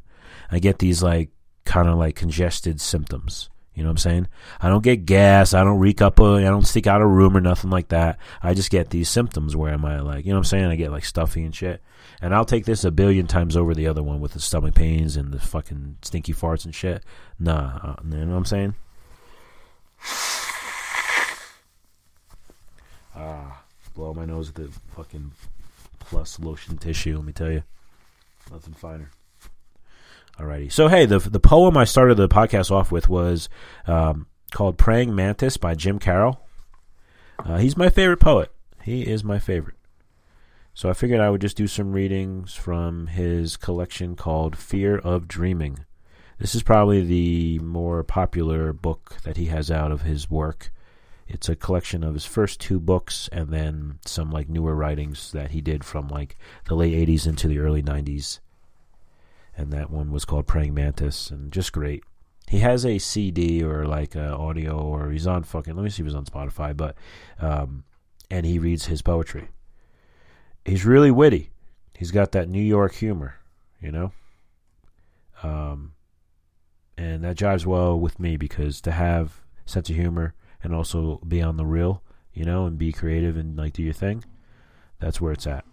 I 0.51 0.59
get 0.59 0.77
these 0.77 1.01
like, 1.01 1.31
kind 1.65 1.89
of 1.89 1.97
like 1.97 2.15
congested 2.15 2.79
symptoms. 2.79 3.49
You 3.73 3.81
know 3.81 3.89
what 3.89 3.93
I'm 3.93 3.97
saying? 3.97 4.27
I 4.61 4.69
don't 4.69 4.83
get 4.83 5.07
gas. 5.07 5.55
I 5.55 5.63
don't 5.63 5.79
reek 5.79 6.03
up 6.03 6.19
a, 6.19 6.35
I 6.35 6.41
don't 6.43 6.67
stick 6.67 6.85
out 6.85 7.01
a 7.01 7.07
room 7.07 7.35
or 7.35 7.41
nothing 7.41 7.71
like 7.71 7.87
that. 7.87 8.19
I 8.43 8.53
just 8.53 8.69
get 8.69 8.91
these 8.91 9.09
symptoms 9.09 9.55
where 9.55 9.73
am 9.73 9.85
I 9.85 10.01
like, 10.01 10.23
you 10.23 10.31
know 10.31 10.37
what 10.37 10.41
I'm 10.41 10.49
saying? 10.49 10.65
I 10.65 10.75
get 10.75 10.91
like 10.91 11.05
stuffy 11.05 11.43
and 11.43 11.55
shit. 11.55 11.81
And 12.21 12.35
I'll 12.35 12.45
take 12.45 12.65
this 12.65 12.83
a 12.83 12.91
billion 12.91 13.25
times 13.25 13.57
over 13.57 13.73
the 13.73 13.87
other 13.87 14.03
one 14.03 14.19
with 14.19 14.33
the 14.33 14.39
stomach 14.39 14.75
pains 14.75 15.17
and 15.17 15.33
the 15.33 15.39
fucking 15.39 15.97
stinky 16.03 16.31
farts 16.33 16.63
and 16.63 16.75
shit. 16.75 17.03
Nah, 17.39 17.79
uh, 17.81 17.95
you 18.03 18.17
know 18.17 18.33
what 18.33 18.37
I'm 18.37 18.45
saying? 18.45 18.75
Ah 23.15 23.63
blow 23.93 24.13
my 24.13 24.25
nose 24.25 24.53
with 24.53 24.55
the 24.55 24.79
fucking 24.95 25.31
plus 25.99 26.39
lotion 26.39 26.77
tissue. 26.77 27.15
Let 27.15 27.25
me 27.25 27.33
tell 27.33 27.51
you, 27.51 27.63
nothing 28.51 28.73
finer. 28.73 29.11
Alrighty. 30.39 30.71
So 30.71 30.87
hey, 30.87 31.05
the 31.05 31.19
the 31.19 31.39
poem 31.39 31.77
I 31.77 31.83
started 31.83 32.15
the 32.15 32.27
podcast 32.27 32.71
off 32.71 32.91
with 32.91 33.07
was 33.07 33.49
um, 33.85 34.27
called 34.51 34.77
"Praying 34.77 35.15
Mantis" 35.15 35.57
by 35.57 35.75
Jim 35.75 35.99
Carroll. 35.99 36.41
Uh, 37.39 37.57
he's 37.57 37.77
my 37.77 37.89
favorite 37.89 38.19
poet. 38.19 38.51
He 38.83 39.03
is 39.07 39.23
my 39.23 39.39
favorite. 39.39 39.75
So 40.73 40.89
I 40.89 40.93
figured 40.93 41.19
I 41.19 41.29
would 41.29 41.41
just 41.41 41.55
do 41.55 41.67
some 41.67 41.91
readings 41.91 42.55
from 42.55 43.07
his 43.07 43.57
collection 43.57 44.15
called 44.15 44.57
Fear 44.57 44.97
of 44.97 45.27
Dreaming. 45.27 45.85
This 46.39 46.55
is 46.55 46.63
probably 46.63 47.01
the 47.01 47.59
more 47.59 48.03
popular 48.03 48.73
book 48.73 49.17
that 49.23 49.37
he 49.37 49.45
has 49.45 49.69
out 49.69 49.91
of 49.91 50.01
his 50.01 50.31
work. 50.31 50.71
It's 51.27 51.49
a 51.49 51.55
collection 51.55 52.03
of 52.03 52.13
his 52.13 52.25
first 52.25 52.59
two 52.59 52.79
books 52.79 53.29
and 53.31 53.49
then 53.49 53.99
some 54.05 54.31
like 54.31 54.49
newer 54.49 54.75
writings 54.75 55.31
that 55.31 55.51
he 55.51 55.61
did 55.61 55.83
from 55.83 56.07
like 56.07 56.37
the 56.65 56.75
late 56.75 57.07
80s 57.07 57.27
into 57.27 57.47
the 57.47 57.59
early 57.59 57.81
90s. 57.81 58.39
And 59.55 59.71
that 59.71 59.89
one 59.89 60.11
was 60.11 60.25
called 60.25 60.47
Praying 60.47 60.73
Mantis 60.73 61.29
and 61.31 61.51
just 61.51 61.71
great. 61.71 62.03
He 62.47 62.59
has 62.59 62.85
a 62.85 62.99
CD 62.99 63.63
or 63.63 63.85
like 63.85 64.15
a 64.15 64.33
audio 64.33 64.77
or 64.77 65.11
he's 65.11 65.27
on 65.27 65.43
fucking 65.43 65.75
let 65.75 65.83
me 65.83 65.89
see 65.89 66.01
if 66.01 66.07
he's 66.07 66.15
on 66.15 66.25
Spotify, 66.25 66.75
but 66.75 66.95
um 67.39 67.85
and 68.29 68.45
he 68.45 68.59
reads 68.59 68.87
his 68.87 69.01
poetry. 69.01 69.49
He's 70.65 70.85
really 70.85 71.11
witty. 71.11 71.51
He's 71.95 72.11
got 72.11 72.31
that 72.33 72.49
New 72.49 72.61
York 72.61 72.95
humor, 72.95 73.35
you 73.79 73.91
know? 73.91 74.11
Um 75.41 75.93
and 76.97 77.23
that 77.23 77.37
jives 77.37 77.65
well 77.65 77.97
with 77.99 78.19
me 78.19 78.35
because 78.37 78.81
to 78.81 78.91
have 78.91 79.41
sense 79.65 79.89
of 79.89 79.95
humor 79.95 80.33
and 80.63 80.73
also 80.73 81.19
be 81.27 81.41
on 81.41 81.57
the 81.57 81.65
real, 81.65 82.01
you 82.33 82.45
know, 82.45 82.65
and 82.65 82.77
be 82.77 82.91
creative 82.91 83.37
and 83.37 83.57
like 83.57 83.73
do 83.73 83.83
your 83.83 83.93
thing, 83.93 84.23
that's 84.99 85.21
where 85.21 85.33
it's 85.33 85.47
at. 85.47 85.65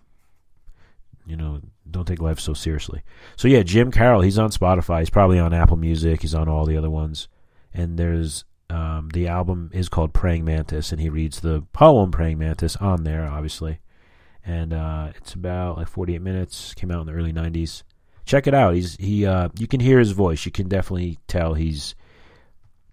You 1.27 1.37
know, 1.37 1.61
don't 1.89 2.07
take 2.07 2.21
life 2.21 2.41
so 2.41 2.55
seriously. 2.55 3.03
So 3.37 3.47
yeah, 3.47 3.63
Jim 3.63 3.91
Carroll, 3.91 4.23
he's 4.23 4.39
on 4.39 4.51
Spotify. 4.51 5.01
He's 5.01 5.11
probably 5.11 5.39
on 5.39 5.55
Apple 5.55 5.77
Music. 5.77 6.23
He's 6.23 6.35
on 6.35 6.49
all 6.49 6.67
the 6.67 6.77
other 6.77 6.91
ones. 6.91 7.29
And 7.73 7.99
there's 7.99 8.45
um, 8.69 9.11
the 9.13 9.29
album 9.29 9.71
is 9.73 9.89
called 9.89 10.13
Praying 10.13 10.45
Mantis, 10.45 10.93
and 10.93 11.01
he 11.01 11.09
reads 11.09 11.41
the 11.41 11.63
poem 11.73 12.11
Praying 12.11 12.39
Mantis 12.39 12.77
on 12.77 13.05
there, 13.05 13.27
obviously. 13.27 13.81
And 14.45 14.73
uh, 14.73 15.13
it's 15.17 15.35
about 15.35 15.77
like 15.77 15.89
48 15.89 16.21
minutes. 16.21 16.75
Came 16.75 16.91
out 16.91 17.01
in 17.01 17.07
the 17.07 17.13
early 17.13 17.33
90s 17.33 17.83
check 18.31 18.47
it 18.47 18.55
out. 18.55 18.75
He's 18.75 18.97
he 18.97 19.27
uh 19.27 19.49
you 19.59 19.67
can 19.67 19.81
hear 19.81 19.99
his 19.99 20.13
voice. 20.13 20.47
You 20.47 20.53
can 20.53 20.69
definitely 20.69 21.19
tell 21.27 21.55
he's 21.55 21.97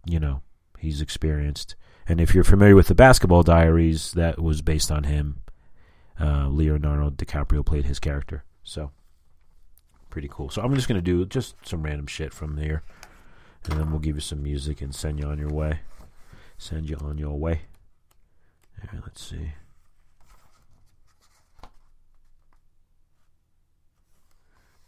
you 0.05 0.19
know, 0.19 0.41
he's 0.79 1.01
experienced. 1.01 1.75
And 2.07 2.21
if 2.21 2.33
you're 2.33 2.43
familiar 2.43 2.75
with 2.75 2.87
the 2.87 2.95
Basketball 2.95 3.43
Diaries, 3.43 4.13
that 4.13 4.41
was 4.41 4.61
based 4.61 4.91
on 4.91 5.03
him. 5.03 5.41
Uh, 6.19 6.47
Leonardo 6.47 7.09
DiCaprio 7.09 7.65
played 7.65 7.85
his 7.85 7.99
character. 7.99 8.43
So 8.63 8.91
pretty 10.09 10.29
cool. 10.31 10.49
So 10.49 10.61
I'm 10.61 10.73
just 10.73 10.87
gonna 10.87 11.01
do 11.01 11.25
just 11.25 11.55
some 11.65 11.83
random 11.83 12.07
shit 12.07 12.33
from 12.33 12.55
there. 12.55 12.83
And 13.65 13.77
then 13.79 13.91
we'll 13.91 13.99
give 13.99 14.15
you 14.15 14.21
some 14.21 14.41
music 14.41 14.81
and 14.81 14.95
send 14.95 15.19
you 15.19 15.27
on 15.27 15.37
your 15.37 15.49
way. 15.49 15.81
Send 16.57 16.89
you 16.89 16.95
on 16.97 17.17
your 17.17 17.37
way. 17.37 17.63
Alright, 18.79 19.03
let's 19.03 19.23
see. 19.23 19.51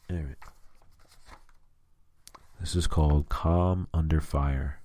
All 0.10 0.16
right. 0.18 0.36
This 2.60 2.76
is 2.76 2.88
called 2.88 3.30
Calm 3.30 3.88
Under 3.94 4.20
Fire. 4.22 4.79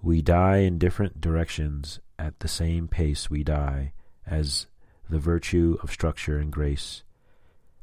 We 0.00 0.22
die 0.22 0.58
in 0.58 0.78
different 0.78 1.20
directions 1.20 2.00
at 2.18 2.40
the 2.40 2.48
same 2.48 2.88
pace 2.88 3.28
we 3.28 3.42
die, 3.42 3.92
as 4.26 4.66
the 5.08 5.18
virtue 5.18 5.78
of 5.82 5.90
structure 5.90 6.38
and 6.38 6.52
grace. 6.52 7.02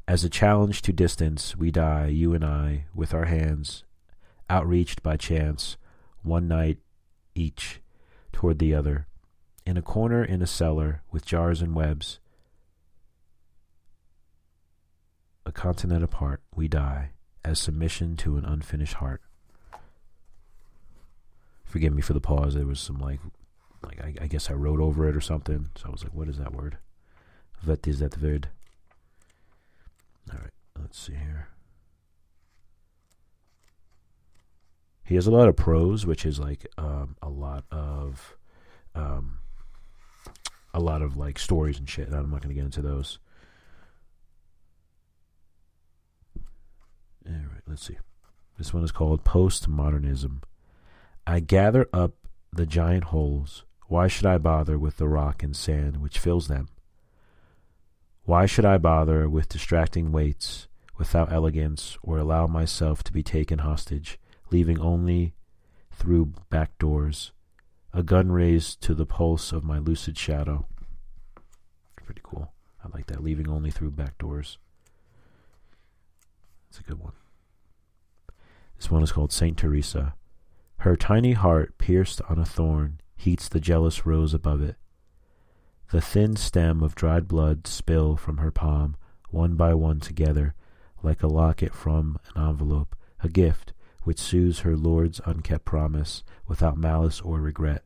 As 0.08 0.24
a 0.24 0.30
challenge 0.30 0.82
to 0.82 0.92
distance, 0.92 1.56
we 1.56 1.70
die, 1.70 2.06
you 2.06 2.32
and 2.32 2.44
I, 2.44 2.86
with 2.94 3.12
our 3.12 3.24
hands 3.24 3.84
outreached 4.50 5.02
by 5.02 5.16
chance, 5.16 5.76
one 6.22 6.48
night 6.48 6.78
each, 7.34 7.80
toward 8.32 8.58
the 8.58 8.74
other, 8.74 9.06
in 9.64 9.76
a 9.76 9.82
corner 9.82 10.24
in 10.24 10.42
a 10.42 10.46
cellar 10.46 11.02
with 11.10 11.26
jars 11.26 11.60
and 11.60 11.74
webs, 11.74 12.20
a 15.44 15.52
continent 15.52 16.04
apart, 16.04 16.40
we 16.54 16.68
die, 16.68 17.10
as 17.44 17.58
submission 17.58 18.16
to 18.16 18.36
an 18.36 18.44
unfinished 18.44 18.94
heart. 18.94 19.22
Forgive 21.76 21.92
me 21.92 22.00
for 22.00 22.14
the 22.14 22.20
pause. 22.22 22.54
There 22.54 22.64
was 22.64 22.80
some 22.80 22.98
like, 23.00 23.20
like 23.82 24.00
I, 24.00 24.14
I 24.22 24.26
guess 24.28 24.48
I 24.48 24.54
wrote 24.54 24.80
over 24.80 25.06
it 25.10 25.14
or 25.14 25.20
something. 25.20 25.68
So 25.76 25.88
I 25.88 25.90
was 25.90 26.02
like, 26.02 26.14
"What 26.14 26.26
is 26.26 26.38
that 26.38 26.54
word? 26.54 26.78
What 27.66 27.86
is 27.86 27.98
that 27.98 28.18
word?" 28.18 28.48
All 30.32 30.38
right, 30.38 30.54
let's 30.80 30.98
see 30.98 31.12
here. 31.12 31.48
He 35.04 35.16
has 35.16 35.26
a 35.26 35.30
lot 35.30 35.48
of 35.48 35.56
prose, 35.56 36.06
which 36.06 36.24
is 36.24 36.40
like 36.40 36.66
um, 36.78 37.14
a 37.20 37.28
lot 37.28 37.64
of, 37.70 38.38
um, 38.94 39.40
a 40.72 40.80
lot 40.80 41.02
of 41.02 41.18
like 41.18 41.38
stories 41.38 41.78
and 41.78 41.86
shit. 41.86 42.08
I'm 42.08 42.30
not 42.30 42.40
going 42.40 42.54
to 42.54 42.54
get 42.54 42.64
into 42.64 42.80
those. 42.80 43.18
All 47.28 47.34
right, 47.34 47.62
let's 47.66 47.86
see. 47.86 47.98
This 48.56 48.72
one 48.72 48.82
is 48.82 48.92
called 48.92 49.24
Postmodernism. 49.24 50.38
I 51.26 51.40
gather 51.40 51.88
up 51.92 52.12
the 52.52 52.66
giant 52.66 53.04
holes. 53.04 53.64
Why 53.88 54.06
should 54.06 54.26
I 54.26 54.38
bother 54.38 54.78
with 54.78 54.96
the 54.96 55.08
rock 55.08 55.42
and 55.42 55.56
sand 55.56 55.96
which 55.96 56.18
fills 56.18 56.46
them? 56.46 56.68
Why 58.24 58.46
should 58.46 58.64
I 58.64 58.78
bother 58.78 59.28
with 59.28 59.48
distracting 59.48 60.12
weights 60.12 60.68
without 60.98 61.32
elegance 61.32 61.98
or 62.02 62.18
allow 62.18 62.46
myself 62.46 63.02
to 63.04 63.12
be 63.12 63.22
taken 63.22 63.60
hostage, 63.60 64.18
leaving 64.50 64.80
only 64.80 65.34
through 65.90 66.32
back 66.48 66.78
doors, 66.78 67.32
a 67.92 68.02
gun 68.02 68.30
raised 68.30 68.80
to 68.82 68.94
the 68.94 69.06
pulse 69.06 69.52
of 69.52 69.64
my 69.64 69.78
lucid 69.78 70.16
shadow? 70.16 70.66
Pretty 72.04 72.20
cool. 72.22 72.52
I 72.84 72.88
like 72.94 73.06
that, 73.06 73.22
leaving 73.22 73.48
only 73.48 73.72
through 73.72 73.90
back 73.90 74.16
doors. 74.18 74.58
It's 76.68 76.78
a 76.78 76.84
good 76.84 77.00
one. 77.00 77.14
This 78.76 78.90
one 78.90 79.02
is 79.02 79.10
called 79.10 79.32
Saint 79.32 79.56
Teresa. 79.56 80.14
Her 80.86 80.94
tiny 80.94 81.32
heart, 81.32 81.78
pierced 81.78 82.22
on 82.28 82.38
a 82.38 82.44
thorn, 82.44 83.00
heats 83.16 83.48
the 83.48 83.58
jealous 83.58 84.06
rose 84.06 84.32
above 84.32 84.62
it. 84.62 84.76
The 85.90 86.00
thin 86.00 86.36
stem 86.36 86.80
of 86.80 86.94
dried 86.94 87.26
blood 87.26 87.66
spill 87.66 88.16
from 88.16 88.36
her 88.36 88.52
palm, 88.52 88.94
one 89.30 89.56
by 89.56 89.74
one 89.74 89.98
together, 89.98 90.54
like 91.02 91.24
a 91.24 91.26
locket 91.26 91.74
from 91.74 92.20
an 92.28 92.40
envelope, 92.40 92.94
a 93.20 93.28
gift 93.28 93.72
which 94.04 94.20
soothes 94.20 94.60
her 94.60 94.76
Lord's 94.76 95.20
unkept 95.26 95.64
promise 95.64 96.22
without 96.46 96.78
malice 96.78 97.20
or 97.20 97.40
regret. 97.40 97.82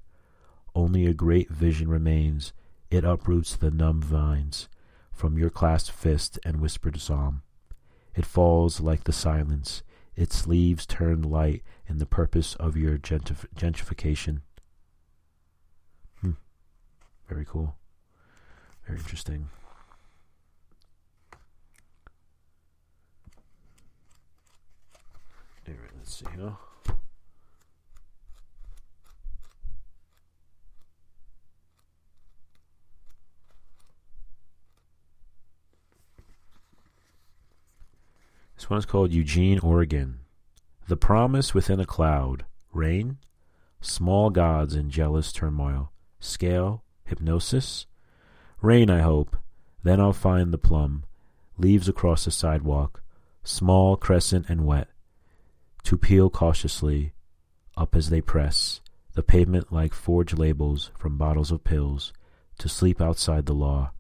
Only 0.74 1.06
a 1.06 1.14
great 1.14 1.48
vision 1.48 1.88
remains. 1.88 2.52
It 2.90 3.02
uproots 3.02 3.56
the 3.56 3.70
numb 3.70 4.02
vines 4.02 4.68
from 5.10 5.38
your 5.38 5.48
clasped 5.48 5.96
fist 5.96 6.38
and 6.44 6.60
whispered 6.60 7.00
psalm. 7.00 7.44
It 8.14 8.26
falls 8.26 8.78
like 8.78 9.04
the 9.04 9.12
silence, 9.14 9.82
its 10.20 10.46
leaves 10.46 10.84
turn 10.84 11.22
light 11.22 11.62
in 11.86 11.96
the 11.96 12.04
purpose 12.04 12.54
of 12.56 12.76
your 12.76 12.98
gentrif- 12.98 13.46
gentrification. 13.56 14.42
Hmm. 16.20 16.32
Very 17.26 17.46
cool. 17.46 17.76
Very 18.86 18.98
interesting. 18.98 19.48
All 25.66 25.74
right, 25.74 25.90
let's 25.96 26.14
see? 26.14 26.26
One 38.70 38.78
is 38.78 38.86
called 38.86 39.12
Eugene, 39.12 39.58
Oregon. 39.58 40.20
The 40.86 40.96
promise 40.96 41.52
within 41.52 41.80
a 41.80 41.84
cloud. 41.84 42.44
Rain? 42.72 43.18
Small 43.80 44.30
gods 44.30 44.76
in 44.76 44.90
jealous 44.90 45.32
turmoil. 45.32 45.90
Scale? 46.20 46.84
Hypnosis? 47.04 47.86
Rain, 48.62 48.88
I 48.88 49.00
hope. 49.00 49.36
Then 49.82 49.98
I'll 50.00 50.12
find 50.12 50.52
the 50.52 50.56
plum. 50.56 51.02
Leaves 51.58 51.88
across 51.88 52.26
the 52.26 52.30
sidewalk. 52.30 53.02
Small, 53.42 53.96
crescent, 53.96 54.48
and 54.48 54.64
wet. 54.64 54.86
To 55.82 55.96
peel 55.96 56.30
cautiously. 56.30 57.12
Up 57.76 57.96
as 57.96 58.08
they 58.08 58.20
press. 58.20 58.80
The 59.14 59.24
pavement 59.24 59.72
like 59.72 59.92
forged 59.92 60.38
labels 60.38 60.92
from 60.96 61.18
bottles 61.18 61.50
of 61.50 61.64
pills. 61.64 62.12
To 62.58 62.68
sleep 62.68 63.00
outside 63.00 63.46
the 63.46 63.52
law. 63.52 63.90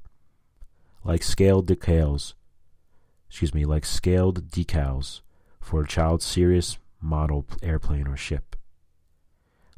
Like 1.02 1.24
scaled 1.24 1.66
decals 1.66 2.34
excuse 3.30 3.54
me, 3.54 3.64
like 3.64 3.86
scaled 3.86 4.50
decals 4.50 5.20
for 5.60 5.82
a 5.82 5.86
child's 5.86 6.24
serious 6.24 6.78
model 7.00 7.46
airplane 7.62 8.08
or 8.08 8.16
ship. 8.16 8.56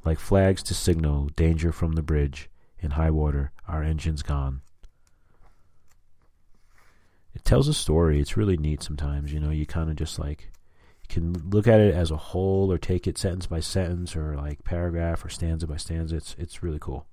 Like 0.06 0.18
flags 0.18 0.62
to 0.64 0.74
signal 0.74 1.26
danger 1.36 1.70
from 1.70 1.92
the 1.92 2.02
bridge, 2.02 2.48
in 2.80 2.92
high 2.92 3.10
water, 3.10 3.52
our 3.68 3.82
engine's 3.82 4.22
gone. 4.22 4.62
It 7.34 7.44
tells 7.44 7.68
a 7.68 7.74
story. 7.74 8.20
It's 8.20 8.38
really 8.38 8.56
neat 8.56 8.82
sometimes, 8.82 9.32
you 9.34 9.38
know, 9.38 9.50
you 9.50 9.66
kind 9.66 9.90
of 9.90 9.96
just 9.96 10.18
like 10.18 10.50
can 11.10 11.34
look 11.50 11.68
at 11.68 11.78
it 11.78 11.94
as 11.94 12.10
a 12.10 12.16
whole 12.16 12.72
or 12.72 12.78
take 12.78 13.06
it 13.06 13.18
sentence 13.18 13.46
by 13.46 13.60
sentence 13.60 14.16
or 14.16 14.34
like 14.34 14.64
paragraph 14.64 15.22
or 15.24 15.28
stanza 15.28 15.66
by 15.66 15.76
stanza. 15.76 16.16
It's 16.16 16.34
it's 16.38 16.62
really 16.62 16.78
cool. 16.80 17.06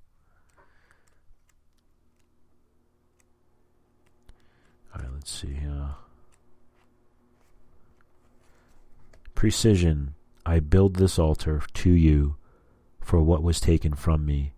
All 4.96 5.02
right, 5.02 5.14
let's 5.14 5.30
see. 5.30 5.58
Uh, 5.70 5.90
precision. 9.40 10.14
I 10.46 10.60
build 10.60 10.98
this 10.98 11.18
altar 11.18 11.62
to 11.76 11.90
you 11.90 12.36
for 13.00 13.22
what 13.22 13.42
was 13.42 13.62
taken 13.62 13.94
from 13.94 14.26
me. 14.26 14.52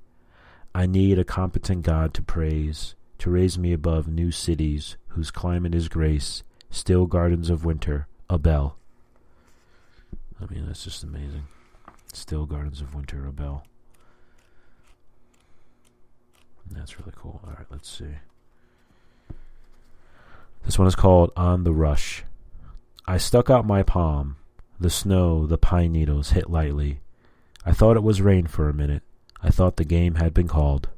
I 0.73 0.87
need 0.87 1.19
a 1.19 1.23
competent 1.23 1.83
God 1.83 2.15
to 2.15 2.23
praise, 2.23 2.95
to 3.19 3.29
raise 3.29 3.59
me 3.59 3.73
above 3.73 4.07
new 4.07 4.31
cities 4.31 4.97
whose 5.09 5.29
climate 5.29 5.75
is 5.75 5.87
grace, 5.87 6.41
still 6.71 7.05
gardens 7.05 7.51
of 7.51 7.63
winter, 7.63 8.07
a 8.27 8.39
bell. 8.39 8.75
I 10.41 10.51
mean, 10.51 10.65
that's 10.65 10.83
just 10.83 11.03
amazing. 11.03 11.43
Still 12.11 12.47
Gardens 12.47 12.81
of 12.81 12.95
Winter, 12.95 13.27
a 13.27 13.31
bell. 13.31 13.63
That's 16.71 16.99
really 16.99 17.13
cool. 17.15 17.39
All 17.43 17.53
right, 17.53 17.67
let's 17.69 17.87
see. 17.87 18.15
This 20.65 20.79
one 20.79 20.87
is 20.87 20.95
called 20.95 21.31
On 21.37 21.65
the 21.65 21.71
Rush. 21.71 22.23
I 23.05 23.17
stuck 23.17 23.51
out 23.51 23.67
my 23.67 23.83
palm. 23.83 24.37
The 24.81 24.89
snow, 24.89 25.45
the 25.45 25.59
pine 25.59 25.91
needles 25.91 26.31
hit 26.31 26.49
lightly. 26.49 27.01
I 27.63 27.71
thought 27.71 27.97
it 27.97 28.03
was 28.03 28.19
rain 28.19 28.47
for 28.47 28.67
a 28.67 28.73
minute. 28.73 29.03
I 29.43 29.51
thought 29.51 29.77
the 29.77 29.85
game 29.85 30.15
had 30.15 30.33
been 30.33 30.47
called. 30.47 30.89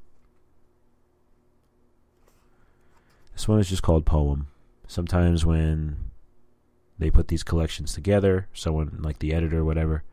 This 3.33 3.45
one 3.45 3.59
is 3.59 3.67
just 3.67 3.81
called 3.81 4.05
Poem. 4.05 4.47
Sometimes 4.87 5.45
when 5.45 5.97
they 6.97 7.11
put 7.11 7.27
these 7.27 7.43
collections 7.43 7.93
together, 7.93 8.47
someone 8.53 8.99
like 9.01 9.19
the 9.19 9.33
editor 9.33 9.59
or 9.59 9.65
whatever, 9.65 10.03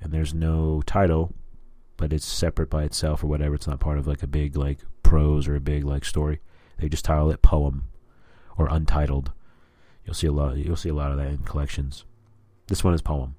and 0.00 0.10
there's 0.10 0.34
no 0.34 0.82
title, 0.84 1.32
but 1.96 2.12
it's 2.12 2.26
separate 2.26 2.68
by 2.68 2.82
itself 2.82 3.22
or 3.22 3.28
whatever. 3.28 3.54
It's 3.54 3.68
not 3.68 3.78
part 3.78 3.98
of 3.98 4.08
like 4.08 4.24
a 4.24 4.26
big 4.26 4.56
like 4.56 4.80
prose 5.04 5.46
or 5.46 5.54
a 5.54 5.60
big 5.60 5.84
like 5.84 6.04
story. 6.04 6.40
They 6.78 6.88
just 6.88 7.04
title 7.04 7.30
it 7.30 7.42
poem 7.42 7.84
or 8.58 8.66
untitled. 8.66 9.30
You'll 10.04 10.14
see 10.14 10.26
a 10.26 10.32
lot. 10.32 10.56
You'll 10.56 10.74
see 10.74 10.88
a 10.88 10.94
lot 10.94 11.12
of 11.12 11.18
that 11.18 11.28
in 11.28 11.38
collections. 11.44 12.04
This 12.70 12.84
one 12.84 12.94
is 12.94 13.02
poem. 13.02 13.34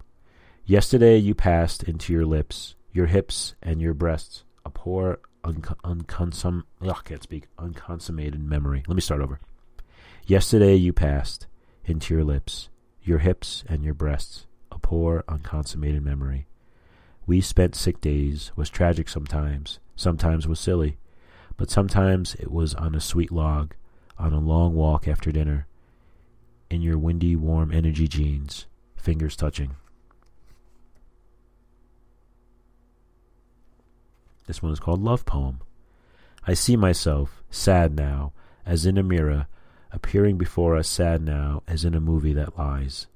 Yesterday 0.66 1.16
you 1.16 1.34
passed 1.34 1.84
into 1.84 2.12
your 2.12 2.26
lips, 2.26 2.76
your 2.92 3.06
hips, 3.06 3.56
and 3.64 3.80
your 3.80 3.94
breasts 3.94 4.44
a 4.66 4.70
poor 4.70 5.20
un- 5.46 5.64
unconsum. 5.86 6.66
Ugh, 6.82 6.98
I 7.00 7.08
can't 7.08 7.24
speak. 7.24 7.48
Unconsummated 7.58 8.44
memory. 8.44 8.84
Let 8.90 8.96
me 8.96 9.00
start 9.00 9.22
over. 9.22 9.40
Yesterday 10.26 10.76
you 10.76 10.92
passed 10.92 11.48
into 11.86 12.14
your 12.14 12.26
lips, 12.26 12.68
your 13.04 13.20
hips 13.20 13.64
and 13.70 13.86
your 13.86 13.94
breasts, 13.94 14.48
a 14.70 14.78
poor, 14.78 15.24
unconsummated 15.30 16.04
memory. 16.04 16.46
We 17.26 17.40
spent 17.40 17.74
sick 17.74 18.02
days, 18.02 18.52
was 18.58 18.70
tragic 18.70 19.08
sometimes, 19.08 19.80
sometimes 19.96 20.46
was 20.46 20.60
silly, 20.60 20.98
but 21.56 21.72
sometimes 21.72 22.36
it 22.36 22.52
was 22.52 22.76
on 22.76 22.96
a 22.96 23.00
sweet 23.00 23.32
log, 23.32 23.76
on 24.20 24.34
a 24.34 24.42
long 24.42 24.76
walk 24.76 25.08
after 25.08 25.32
dinner, 25.32 25.68
in 26.70 26.82
your 26.82 26.98
windy, 26.98 27.38
warm 27.38 27.72
energy 27.72 28.10
jeans, 28.10 28.66
fingers 29.02 29.36
touching. 29.36 29.76
This 34.48 34.62
one 34.62 34.72
is 34.72 34.80
called 34.80 35.02
Love 35.02 35.26
Poem. 35.26 35.60
I 36.48 36.54
see 36.54 36.76
myself, 36.76 37.44
sad 37.50 37.96
now, 37.96 38.34
as 38.66 38.86
in 38.86 38.98
a 38.98 39.04
mirror, 39.04 39.48
appearing 39.92 40.38
before 40.38 40.76
us 40.76 40.88
sad 40.88 41.22
now 41.22 41.64
as 41.68 41.86
in 41.86 41.94
a 41.94 42.00
movie 42.00 42.34
that 42.34 42.58
lies. 42.58 43.08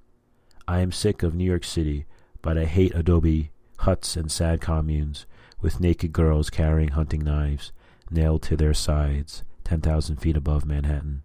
I 0.68 0.80
am 0.80 0.92
sick 0.92 1.24
of 1.24 1.36
New 1.36 1.46
York 1.46 1.64
City, 1.64 2.06
but 2.42 2.58
I 2.58 2.66
hate 2.66 2.94
adobe 2.96 3.52
huts 3.80 4.16
and 4.16 4.32
sad 4.32 4.62
communes 4.62 5.26
with 5.62 5.80
naked 5.80 6.14
girls 6.14 6.50
carrying 6.50 6.90
hunting 6.90 7.24
knives 7.24 7.72
nailed 8.10 8.42
to 8.44 8.56
their 8.56 8.74
sides, 8.74 9.44
10,000 9.64 10.18
feet 10.18 10.38
above 10.38 10.66
Manhattan. 10.66 11.24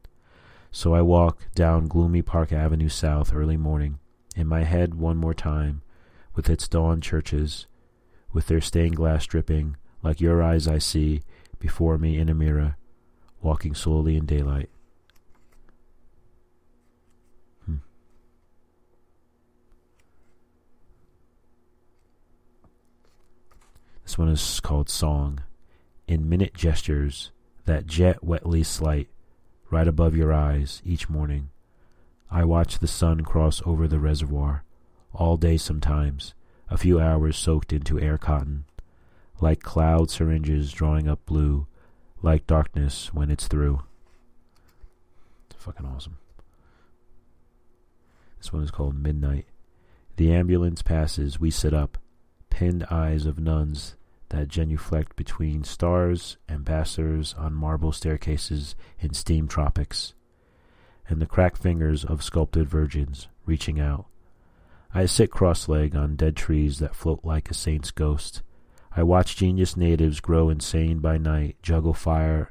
So 0.72 0.94
I 0.94 1.02
walk 1.02 1.46
down 1.54 1.88
gloomy 1.88 2.22
Park 2.22 2.52
Avenue 2.52 2.88
South 2.88 3.34
early 3.34 3.56
morning, 3.56 3.98
in 4.40 4.46
my 4.46 4.64
head 4.64 4.94
one 4.94 5.18
more 5.18 5.34
time, 5.34 5.82
with 6.34 6.48
its 6.48 6.66
dawn 6.66 7.00
churches, 7.00 7.66
with 8.32 8.46
their 8.46 8.60
stained 8.60 8.96
glass 8.96 9.26
dripping, 9.26 9.76
like 10.02 10.20
your 10.20 10.42
eyes 10.42 10.66
I 10.66 10.78
see, 10.78 11.22
before 11.58 11.98
me 11.98 12.18
in 12.18 12.28
a 12.30 12.34
mirror, 12.34 12.76
walking 13.42 13.74
slowly 13.74 14.16
in 14.16 14.24
daylight. 14.24 14.70
Hmm. 17.66 17.76
This 24.02 24.16
one 24.16 24.28
is 24.28 24.60
called 24.60 24.88
Song. 24.88 25.40
In 26.08 26.28
minute 26.28 26.54
gestures, 26.54 27.30
that 27.66 27.86
jet 27.86 28.24
wetly 28.24 28.62
slight, 28.62 29.08
right 29.70 29.86
above 29.86 30.16
your 30.16 30.32
eyes 30.32 30.82
each 30.84 31.08
morning. 31.08 31.50
I 32.30 32.44
watch 32.44 32.78
the 32.78 32.86
sun 32.86 33.22
cross 33.22 33.60
over 33.66 33.88
the 33.88 33.98
reservoir, 33.98 34.64
all 35.12 35.36
day 35.36 35.56
sometimes, 35.56 36.34
a 36.68 36.78
few 36.78 37.00
hours 37.00 37.36
soaked 37.36 37.72
into 37.72 37.98
air 37.98 38.18
cotton, 38.18 38.64
like 39.40 39.62
cloud 39.62 40.10
syringes 40.10 40.72
drawing 40.72 41.08
up 41.08 41.26
blue, 41.26 41.66
like 42.22 42.46
darkness 42.46 43.12
when 43.12 43.30
it's 43.30 43.48
through. 43.48 43.82
It's 45.50 45.62
fucking 45.64 45.86
awesome. 45.86 46.18
This 48.38 48.52
one 48.52 48.62
is 48.62 48.70
called 48.70 48.94
Midnight. 48.94 49.46
The 50.16 50.32
ambulance 50.32 50.82
passes, 50.82 51.40
we 51.40 51.50
sit 51.50 51.74
up, 51.74 51.98
pinned 52.48 52.84
eyes 52.90 53.26
of 53.26 53.38
nuns 53.38 53.96
that 54.28 54.48
genuflect 54.48 55.16
between 55.16 55.64
stars, 55.64 56.36
ambassadors 56.48 57.34
on 57.36 57.54
marble 57.54 57.90
staircases 57.90 58.76
in 59.00 59.14
steam 59.14 59.48
tropics, 59.48 60.14
and 61.10 61.20
the 61.20 61.26
cracked 61.26 61.58
fingers 61.58 62.04
of 62.04 62.22
sculpted 62.22 62.68
virgins 62.68 63.28
reaching 63.44 63.78
out. 63.78 64.06
I 64.94 65.06
sit 65.06 65.30
cross-legged 65.30 65.94
on 65.94 66.16
dead 66.16 66.36
trees 66.36 66.78
that 66.78 66.96
float 66.96 67.20
like 67.24 67.50
a 67.50 67.54
saint's 67.54 67.90
ghost. 67.90 68.42
I 68.96 69.02
watch 69.02 69.36
genius 69.36 69.76
natives 69.76 70.20
grow 70.20 70.48
insane 70.48 71.00
by 71.00 71.18
night, 71.18 71.56
juggle 71.62 71.94
fire 71.94 72.50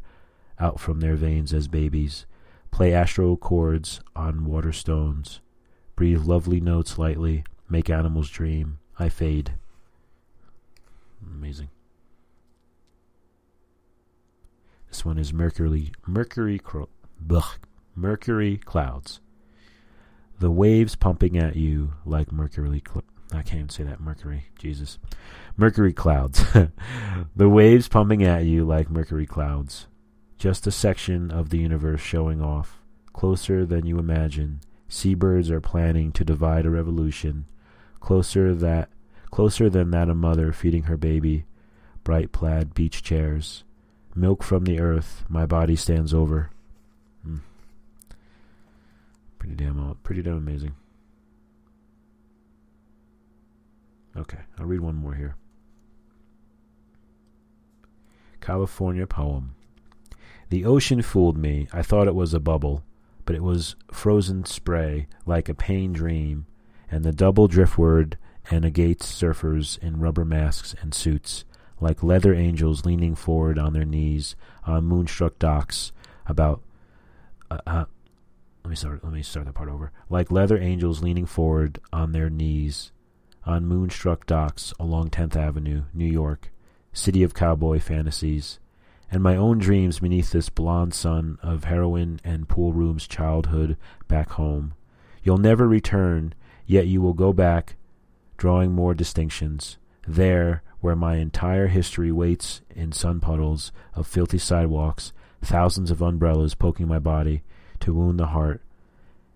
out 0.60 0.80
from 0.80 1.00
their 1.00 1.15
veins 1.15 1.54
as 1.54 1.67
babies, 1.67 2.26
play 2.69 2.93
astral 2.93 3.38
chords 3.38 4.02
on 4.15 4.45
water 4.45 4.72
stones, 4.72 5.39
breathe 5.95 6.24
lovely 6.24 6.62
notes 6.62 6.98
lightly, 6.98 7.43
make 7.69 7.89
animals 7.89 8.30
dream. 8.30 8.80
I 8.98 9.08
fade. 9.08 9.54
Amazing. 11.26 11.69
This 14.89 15.06
one 15.06 15.17
is 15.17 15.32
Mercury 15.32 15.91
Mercury 16.06 16.60
Mercury 18.00 18.56
clouds. 18.56 19.20
The 20.40 20.50
waves 20.50 20.96
pumping 20.96 21.38
at 21.38 21.58
you 21.58 21.96
like 22.06 22.32
Mercury 22.32 22.82
cl- 22.88 23.04
I 23.34 23.42
can't 23.42 23.56
even 23.56 23.70
say 23.70 23.84
that 23.84 24.00
Mercury. 24.00 24.46
Jesus. 24.58 24.98
Mercury 25.58 25.92
clouds. 25.92 26.46
the 27.36 27.50
waves 27.50 27.90
pumping 27.90 28.24
at 28.24 28.46
you 28.46 28.64
like 28.64 28.90
Mercury 28.90 29.26
clouds. 29.26 29.88
Just 30.38 30.66
a 30.66 30.72
section 30.72 31.30
of 31.30 31.50
the 31.50 31.58
universe 31.58 32.00
showing 32.00 32.42
off, 32.42 32.80
closer 33.12 33.66
than 33.66 33.86
you 33.86 34.00
imagine. 34.00 34.62
Seabirds 34.88 35.52
are 35.52 35.60
planning 35.60 36.14
to 36.14 36.24
divide 36.24 36.66
a 36.66 36.70
revolution, 36.70 37.48
closer 38.00 38.56
that 38.56 38.88
closer 39.30 39.70
than 39.70 39.92
that 39.92 40.10
a 40.10 40.16
mother 40.16 40.54
feeding 40.54 40.84
her 40.84 40.96
baby, 40.96 41.44
bright 42.06 42.32
plaid 42.32 42.74
beach 42.74 43.04
chairs, 43.04 43.66
milk 44.16 44.42
from 44.42 44.64
the 44.64 44.80
earth, 44.80 45.26
my 45.28 45.46
body 45.46 45.76
stands 45.76 46.14
over. 46.14 46.50
Pretty 49.50 49.66
damn, 49.66 49.98
pretty 50.04 50.22
damn 50.22 50.38
amazing. 50.38 50.76
Okay, 54.16 54.38
I'll 54.60 54.68
read 54.68 54.82
one 54.82 54.96
more 54.96 55.16
here. 55.16 55.38
California 58.42 59.08
poem. 59.08 59.56
The 60.50 60.66
ocean 60.66 61.02
fooled 61.02 61.36
me. 61.36 61.68
I 61.74 61.82
thought 61.82 62.08
it 62.08 62.14
was 62.14 62.36
a 62.36 62.40
bubble, 62.40 62.84
but 63.26 63.36
it 63.36 63.42
was 63.42 63.76
frozen 63.92 64.46
spray 64.46 65.08
like 65.26 65.50
a 65.50 65.56
pain 65.56 65.94
dream, 65.94 66.46
and 66.92 67.04
the 67.04 67.12
double 67.12 67.48
driftwood 67.48 68.20
and 68.52 68.64
agates 68.64 69.08
surfers 69.08 69.80
in 69.80 70.00
rubber 70.00 70.26
masks 70.26 70.76
and 70.80 70.94
suits, 70.94 71.44
like 71.80 72.04
leather 72.04 72.36
angels 72.36 72.86
leaning 72.86 73.16
forward 73.16 73.58
on 73.58 73.74
their 73.74 73.86
knees 73.86 74.36
on 74.68 74.86
moonstruck 74.86 75.40
docks 75.40 75.92
about 76.28 76.62
uh, 77.50 77.58
uh, 77.66 77.86
let 78.63 78.69
me 78.69 78.76
start 78.76 79.04
let 79.04 79.13
me 79.13 79.24
start 79.24 79.45
that 79.45 79.54
part 79.54 79.69
over 79.69 79.91
like 80.10 80.32
leather 80.32 80.58
angels 80.58 81.02
leaning 81.02 81.26
forward 81.26 81.80
on 81.91 82.12
their 82.12 82.30
knees 82.30 82.91
on 83.45 83.65
moonstruck 83.65 84.26
docks 84.26 84.74
along 84.80 85.10
10th 85.10 85.36
Avenue, 85.36 85.84
New 85.93 86.06
York, 86.06 86.52
city 86.93 87.24
of 87.24 87.34
cowboy 87.34 87.80
fantasies, 87.80 88.60
and 89.10 89.24
my 89.24 89.36
own 89.36 89.58
dreams 89.58 90.00
beneath 90.00 90.32
this 90.32 90.50
blond 90.50 90.93
sun 90.93 91.39
of 91.41 91.63
heroin 91.63 92.19
and 92.24 92.50
pool 92.50 92.74
rooms 92.74 93.08
childhood 93.08 93.76
back 94.08 94.32
home. 94.32 94.74
You'll 95.24 95.38
never 95.38 95.67
return 95.67 96.36
Yet 96.69 96.86
you 96.86 97.02
will 97.02 97.13
go 97.13 97.34
back, 97.34 97.78
drawing 98.38 98.74
more 98.74 98.93
distinctions, 98.93 99.80
there 100.08 100.62
where 100.82 100.95
my 100.95 101.15
entire 101.15 101.65
history 101.65 102.12
waits 102.12 102.62
in 102.69 102.91
sun 102.91 103.19
puddles 103.19 103.72
of 103.95 104.06
filthy 104.06 104.38
sidewalks, 104.38 105.12
thousands 105.41 105.89
of 105.89 106.00
umbrellas 106.00 106.54
poking 106.54 106.88
my 106.88 107.00
body 107.00 107.41
to 107.89 107.93
wound 107.95 108.19
the 108.19 108.28
heart, 108.28 108.62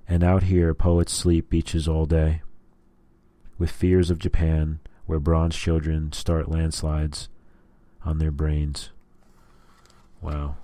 and 0.07 0.23
out 0.23 0.43
here 0.43 0.75
poets 0.75 1.11
sleep 1.11 1.49
beaches 1.49 1.87
all 1.87 2.05
day, 2.05 2.43
with 3.57 3.71
fears 3.71 4.11
of 4.11 4.19
Japan, 4.19 4.79
where 5.07 5.19
bronze 5.19 5.55
children 5.55 6.11
start 6.13 6.49
landslides 6.49 7.29
on 8.05 8.19
their 8.19 8.29
brains. 8.29 8.91
Wow. 10.21 10.55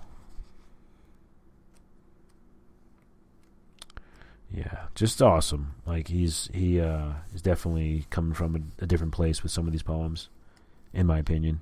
Yeah, 4.52 4.86
just 4.94 5.20
awesome. 5.20 5.74
Like 5.84 6.08
he's 6.08 6.48
he 6.52 6.80
uh 6.80 7.12
is 7.34 7.42
definitely 7.42 8.06
coming 8.10 8.34
from 8.34 8.56
a, 8.56 8.84
a 8.84 8.86
different 8.86 9.12
place 9.12 9.42
with 9.42 9.52
some 9.52 9.66
of 9.66 9.72
these 9.72 9.82
poems, 9.82 10.28
in 10.92 11.06
my 11.06 11.18
opinion. 11.18 11.60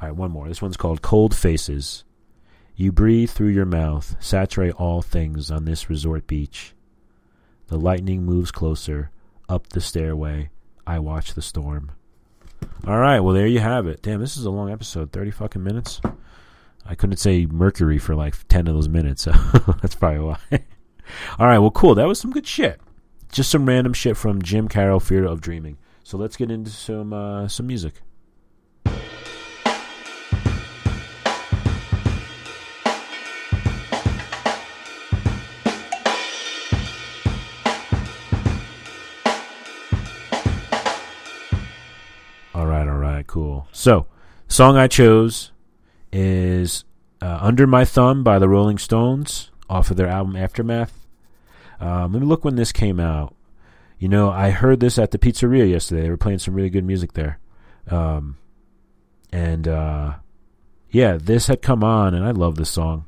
All 0.00 0.08
right, 0.08 0.16
one 0.16 0.30
more. 0.30 0.48
This 0.48 0.62
one's 0.62 0.76
called 0.76 1.00
Cold 1.02 1.34
Faces. 1.34 2.04
You 2.76 2.90
breathe 2.90 3.30
through 3.30 3.48
your 3.48 3.66
mouth, 3.66 4.16
saturate 4.18 4.74
all 4.74 5.00
things 5.00 5.50
on 5.50 5.64
this 5.64 5.88
resort 5.88 6.26
beach. 6.26 6.74
The 7.68 7.78
lightning 7.78 8.24
moves 8.24 8.50
closer, 8.50 9.10
up 9.48 9.68
the 9.68 9.80
stairway. 9.80 10.50
I 10.86 10.98
watch 10.98 11.34
the 11.34 11.42
storm. 11.42 11.92
All 12.86 12.98
right, 12.98 13.20
well 13.20 13.34
there 13.34 13.46
you 13.46 13.60
have 13.60 13.86
it. 13.86 14.02
Damn, 14.02 14.20
this 14.20 14.36
is 14.36 14.44
a 14.44 14.50
long 14.50 14.70
episode, 14.70 15.12
thirty 15.12 15.30
fucking 15.30 15.62
minutes. 15.62 16.00
I 16.84 16.94
couldn't 16.94 17.18
say 17.18 17.46
Mercury 17.46 17.98
for 17.98 18.14
like 18.14 18.34
ten 18.48 18.66
of 18.66 18.74
those 18.74 18.88
minutes, 18.88 19.22
so 19.22 19.32
that's 19.80 19.94
probably 19.94 20.20
why. 20.20 20.38
All 21.38 21.46
right, 21.46 21.58
well, 21.58 21.70
cool. 21.70 21.94
That 21.94 22.08
was 22.08 22.18
some 22.18 22.32
good 22.32 22.46
shit. 22.46 22.80
Just 23.30 23.50
some 23.50 23.66
random 23.66 23.92
shit 23.92 24.16
from 24.16 24.42
Jim 24.42 24.68
Carroll, 24.68 25.00
Fear 25.00 25.26
of 25.26 25.40
Dreaming. 25.40 25.78
So 26.02 26.18
let's 26.18 26.36
get 26.36 26.50
into 26.50 26.70
some 26.70 27.12
uh, 27.12 27.48
some 27.48 27.66
music. 27.66 27.94
So, 43.84 44.06
song 44.48 44.78
I 44.78 44.88
chose 44.88 45.52
is 46.10 46.84
uh, 47.20 47.36
"Under 47.42 47.66
My 47.66 47.84
Thumb" 47.84 48.24
by 48.24 48.38
the 48.38 48.48
Rolling 48.48 48.78
Stones 48.78 49.50
off 49.68 49.90
of 49.90 49.98
their 49.98 50.08
album 50.08 50.36
Aftermath. 50.36 51.06
Um, 51.80 52.14
let 52.14 52.22
me 52.22 52.26
look 52.26 52.46
when 52.46 52.56
this 52.56 52.72
came 52.72 52.98
out. 52.98 53.34
You 53.98 54.08
know, 54.08 54.30
I 54.30 54.48
heard 54.48 54.80
this 54.80 54.98
at 54.98 55.10
the 55.10 55.18
pizzeria 55.18 55.70
yesterday. 55.70 56.00
They 56.00 56.08
were 56.08 56.16
playing 56.16 56.38
some 56.38 56.54
really 56.54 56.70
good 56.70 56.86
music 56.86 57.12
there. 57.12 57.38
Um, 57.90 58.38
and 59.30 59.68
uh, 59.68 60.14
yeah, 60.88 61.18
this 61.20 61.48
had 61.48 61.60
come 61.60 61.84
on, 61.84 62.14
and 62.14 62.24
I 62.24 62.30
love 62.30 62.54
this 62.54 62.70
song. 62.70 63.06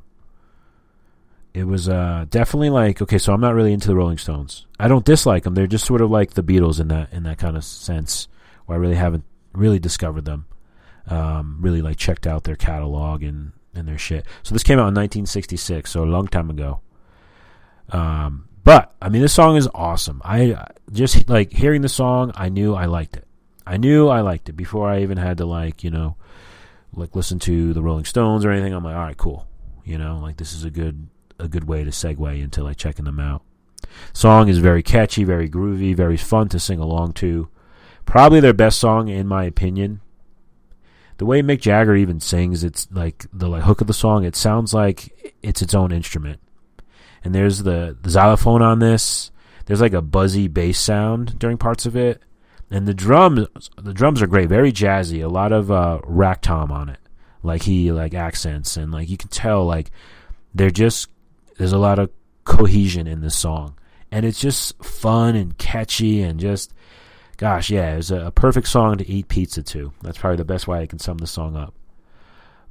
It 1.55 1.65
was 1.65 1.89
uh, 1.89 2.27
definitely 2.29 2.69
like 2.69 3.01
okay, 3.01 3.17
so 3.17 3.33
I'm 3.33 3.41
not 3.41 3.55
really 3.55 3.73
into 3.73 3.89
the 3.89 3.97
Rolling 3.97 4.19
Stones. 4.19 4.67
I 4.79 4.89
don't 4.89 5.07
dislike 5.07 5.45
them; 5.45 5.55
they're 5.55 5.67
just 5.67 5.87
sort 5.87 6.03
of 6.03 6.11
like 6.11 6.33
the 6.33 6.43
Beatles 6.43 6.79
in 6.79 6.89
that 6.89 7.15
in 7.15 7.23
that 7.23 7.39
kind 7.39 7.57
of 7.57 7.65
sense, 7.65 8.29
where 8.67 8.77
I 8.77 8.81
really 8.83 8.97
haven't 8.97 9.25
really 9.55 9.79
discovered 9.79 10.27
them. 10.27 10.45
Um, 11.09 11.59
really 11.61 11.83
like 11.83 11.99
checked 11.99 12.27
out 12.27 12.45
their 12.45 12.57
catalog 12.57 13.23
and 13.23 13.53
and 13.75 13.87
their 13.87 13.99
shit. 13.99 14.27
So 14.43 14.55
this 14.55 14.63
came 14.63 14.79
out 14.79 14.89
in 14.89 14.95
1966, 14.95 15.91
so 15.91 16.03
a 16.03 16.05
long 16.05 16.27
time 16.27 16.51
ago. 16.51 16.81
Um, 17.91 18.49
but 18.65 18.95
I 19.01 19.09
mean, 19.09 19.23
this 19.23 19.33
song 19.33 19.57
is 19.57 19.69
awesome. 19.75 20.21
I 20.25 20.67
just 20.91 21.29
like 21.29 21.53
hearing 21.53 21.83
the 21.83 21.89
song. 21.89 22.33
I 22.35 22.49
knew 22.49 22.75
I 22.75 22.87
liked 22.87 23.17
it. 23.17 23.27
I 23.67 23.77
knew 23.77 24.09
I 24.09 24.21
liked 24.21 24.49
it 24.49 24.55
before 24.55 24.89
I 24.89 25.03
even 25.03 25.19
had 25.19 25.39
to 25.39 25.47
like 25.47 25.85
you 25.85 25.91
know, 25.91 26.17
like 26.93 27.15
listen 27.15 27.39
to 27.41 27.73
the 27.73 27.83
Rolling 27.83 28.05
Stones 28.05 28.45
or 28.45 28.51
anything. 28.51 28.73
I'm 28.73 28.85
like, 28.85 28.97
all 28.97 29.03
right, 29.03 29.17
cool. 29.17 29.47
You 29.85 29.99
know, 29.99 30.19
like 30.19 30.37
this 30.37 30.53
is 30.53 30.65
a 30.65 30.71
good 30.71 31.09
a 31.39 31.49
good 31.49 31.65
way 31.65 31.85
to 31.85 31.91
segue 31.91 32.43
into 32.43 32.65
like 32.65 32.77
checking 32.77 33.05
them 33.05 33.21
out. 33.21 33.43
Song 34.13 34.49
is 34.49 34.59
very 34.59 34.83
catchy, 34.83 35.23
very 35.23 35.49
groovy, 35.49 35.95
very 35.95 36.17
fun 36.17 36.49
to 36.49 36.59
sing 36.59 36.81
along 36.81 37.13
to. 37.15 37.49
Probably 38.05 38.41
their 38.41 38.53
best 38.53 38.79
song 38.79 39.09
in 39.09 39.27
my 39.27 39.45
opinion 39.45 40.01
the 41.19 41.27
way 41.27 41.43
Mick 41.43 41.61
Jagger 41.61 41.97
even 41.97 42.21
sings, 42.21 42.63
it's 42.63 42.89
like 42.91 43.27
the 43.33 43.49
like 43.49 43.63
hook 43.63 43.81
of 43.81 43.87
the 43.87 43.95
song. 43.95 44.25
It 44.25 44.37
sounds 44.37 44.75
like 44.75 45.35
it's 45.43 45.63
its 45.63 45.75
own 45.75 45.93
instrument. 45.93 46.41
And 47.25 47.35
there's 47.35 47.63
the, 47.63 47.97
the 48.01 48.11
xylophone 48.11 48.63
on 48.63 48.79
this. 48.79 49.31
There's 49.65 49.81
like 49.81 49.95
a 49.95 50.03
buzzy 50.03 50.47
bass 50.47 50.79
sound 50.79 51.39
during 51.39 51.59
parts 51.59 51.87
of 51.87 51.97
it, 51.97 52.23
and 52.71 52.87
the 52.87 52.95
drums 52.95 53.49
the 53.77 53.93
drums 53.93 54.23
are 54.23 54.29
great, 54.29 54.49
very 54.49 54.73
jazzy. 54.73 55.25
A 55.25 55.29
lot 55.29 55.51
of 55.53 55.73
uh, 55.73 56.01
rack 56.05 56.43
tom 56.43 56.71
on 56.71 56.89
it, 56.89 57.01
like 57.43 57.63
he 57.63 57.91
like 57.91 58.15
accents 58.15 58.77
and 58.77 58.93
like 58.93 59.09
you 59.09 59.17
can 59.17 59.29
tell 59.29 59.67
like 59.67 59.91
they're 60.55 60.71
just 60.71 61.09
there's 61.59 61.73
a 61.73 61.79
lot 61.79 61.99
of 61.99 62.11
cohesion 62.45 63.09
in 63.09 63.23
this 63.23 63.35
song, 63.35 63.77
and 64.13 64.25
it's 64.25 64.41
just 64.41 64.81
fun 64.85 65.35
and 65.35 65.59
catchy 65.59 66.23
and 66.23 66.39
just 66.39 66.73
Gosh, 67.37 67.69
yeah, 67.69 67.95
it 67.95 67.97
was 67.97 68.11
a, 68.11 68.31
perfect 68.31 68.69
song 68.69 68.97
to 68.99 69.09
eat 69.09 69.29
pizza 69.29 69.63
to. 69.63 69.93
That's 70.03 70.19
probably 70.19 70.39
the 70.39 70.45
best 70.45 70.67
way 70.67 70.81
I 70.81 70.87
can 70.87 70.99
sum 70.99 71.19
the 71.19 71.27
song 71.27 71.55
up. 71.55 71.75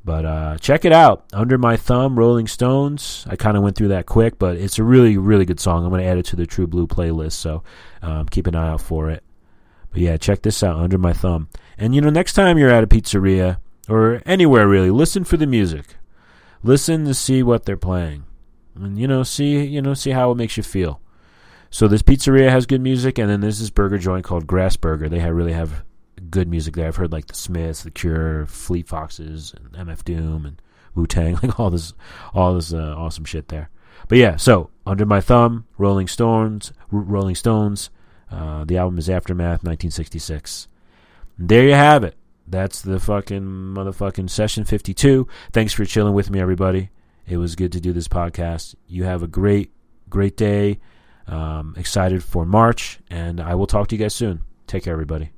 But 0.03 0.25
uh, 0.25 0.57
check 0.59 0.85
it 0.85 0.91
out. 0.91 1.25
Under 1.33 1.57
My 1.57 1.77
Thumb, 1.77 2.17
Rolling 2.17 2.47
Stones. 2.47 3.25
I 3.29 3.35
kind 3.35 3.57
of 3.57 3.63
went 3.63 3.75
through 3.75 3.87
that 3.89 4.05
quick, 4.05 4.37
but 4.37 4.55
it's 4.57 4.77
a 4.77 4.83
really, 4.83 5.17
really 5.17 5.45
good 5.45 5.59
song. 5.59 5.83
I'm 5.83 5.89
going 5.89 6.01
to 6.01 6.07
add 6.07 6.17
it 6.17 6.25
to 6.27 6.35
the 6.35 6.45
True 6.45 6.67
Blue 6.67 6.87
playlist, 6.87 7.33
so 7.33 7.63
um, 8.01 8.27
keep 8.27 8.45
an 8.47 8.55
eye 8.55 8.69
out 8.69 8.81
for 8.81 9.09
it. 9.09 9.23
But 9.91 10.01
yeah, 10.01 10.17
check 10.17 10.41
this 10.41 10.61
out, 10.61 10.77
Under 10.77 10.97
My 10.97 11.13
Thumb. 11.13 11.49
And 11.77 11.95
you 11.95 12.01
know, 12.01 12.09
next 12.09 12.33
time 12.33 12.57
you're 12.57 12.69
at 12.69 12.83
a 12.83 12.87
pizzeria 12.87 13.57
or 13.87 14.21
anywhere 14.25 14.67
really, 14.67 14.91
listen 14.91 15.23
for 15.23 15.37
the 15.37 15.47
music. 15.47 15.95
Listen 16.63 17.05
to 17.05 17.13
see 17.13 17.43
what 17.43 17.65
they're 17.65 17.77
playing, 17.77 18.25
and 18.75 18.97
you 18.97 19.07
know, 19.07 19.23
see 19.23 19.63
you 19.63 19.81
know, 19.81 19.93
see 19.93 20.11
how 20.11 20.31
it 20.31 20.35
makes 20.35 20.57
you 20.57 20.63
feel. 20.63 20.99
So 21.69 21.87
this 21.87 22.01
pizzeria 22.01 22.49
has 22.49 22.65
good 22.65 22.81
music, 22.81 23.17
and 23.17 23.29
then 23.29 23.41
there's 23.41 23.59
this 23.59 23.69
burger 23.69 23.97
joint 23.97 24.23
called 24.23 24.47
Grass 24.47 24.75
Burger. 24.75 25.09
They 25.09 25.19
really 25.31 25.53
have 25.53 25.83
good 26.29 26.47
music 26.47 26.75
there. 26.75 26.87
I've 26.87 26.95
heard 26.95 27.11
like 27.11 27.27
the 27.27 27.35
Smiths, 27.35 27.83
the 27.83 27.91
Cure, 27.91 28.45
Fleet 28.45 28.87
Foxes, 28.87 29.53
and 29.53 29.87
MF 29.87 30.03
Doom, 30.03 30.45
and 30.45 30.61
Wu 30.93 31.05
Tang, 31.05 31.37
like 31.43 31.59
all 31.59 31.69
this, 31.69 31.93
all 32.33 32.53
this 32.53 32.73
uh, 32.73 32.95
awesome 32.97 33.25
shit 33.25 33.49
there. 33.49 33.69
But 34.07 34.17
yeah, 34.17 34.35
so 34.37 34.69
under 34.85 35.05
my 35.05 35.21
thumb, 35.21 35.65
Rolling 35.77 36.07
Stones, 36.07 36.71
Rolling 36.91 37.35
Stones. 37.35 37.89
Uh, 38.31 38.65
the 38.65 38.77
album 38.77 38.97
is 38.97 39.09
Aftermath, 39.09 39.63
1966. 39.63 40.67
And 41.37 41.49
there 41.49 41.63
you 41.63 41.73
have 41.73 42.03
it. 42.03 42.15
That's 42.47 42.81
the 42.81 42.99
fucking 42.99 43.41
motherfucking 43.41 44.29
session 44.29 44.65
52. 44.65 45.27
Thanks 45.51 45.73
for 45.73 45.85
chilling 45.85 46.13
with 46.13 46.29
me, 46.29 46.39
everybody. 46.39 46.89
It 47.27 47.37
was 47.37 47.55
good 47.55 47.71
to 47.71 47.81
do 47.81 47.91
this 47.91 48.07
podcast. 48.07 48.75
You 48.87 49.03
have 49.05 49.23
a 49.23 49.27
great, 49.27 49.71
great 50.09 50.37
day. 50.37 50.79
Um, 51.27 51.73
excited 51.77 52.23
for 52.23 52.45
March, 52.45 52.99
and 53.09 53.39
I 53.39 53.55
will 53.55 53.67
talk 53.67 53.87
to 53.89 53.95
you 53.95 53.99
guys 53.99 54.13
soon. 54.13 54.43
Take 54.67 54.83
care, 54.83 54.93
everybody. 54.93 55.31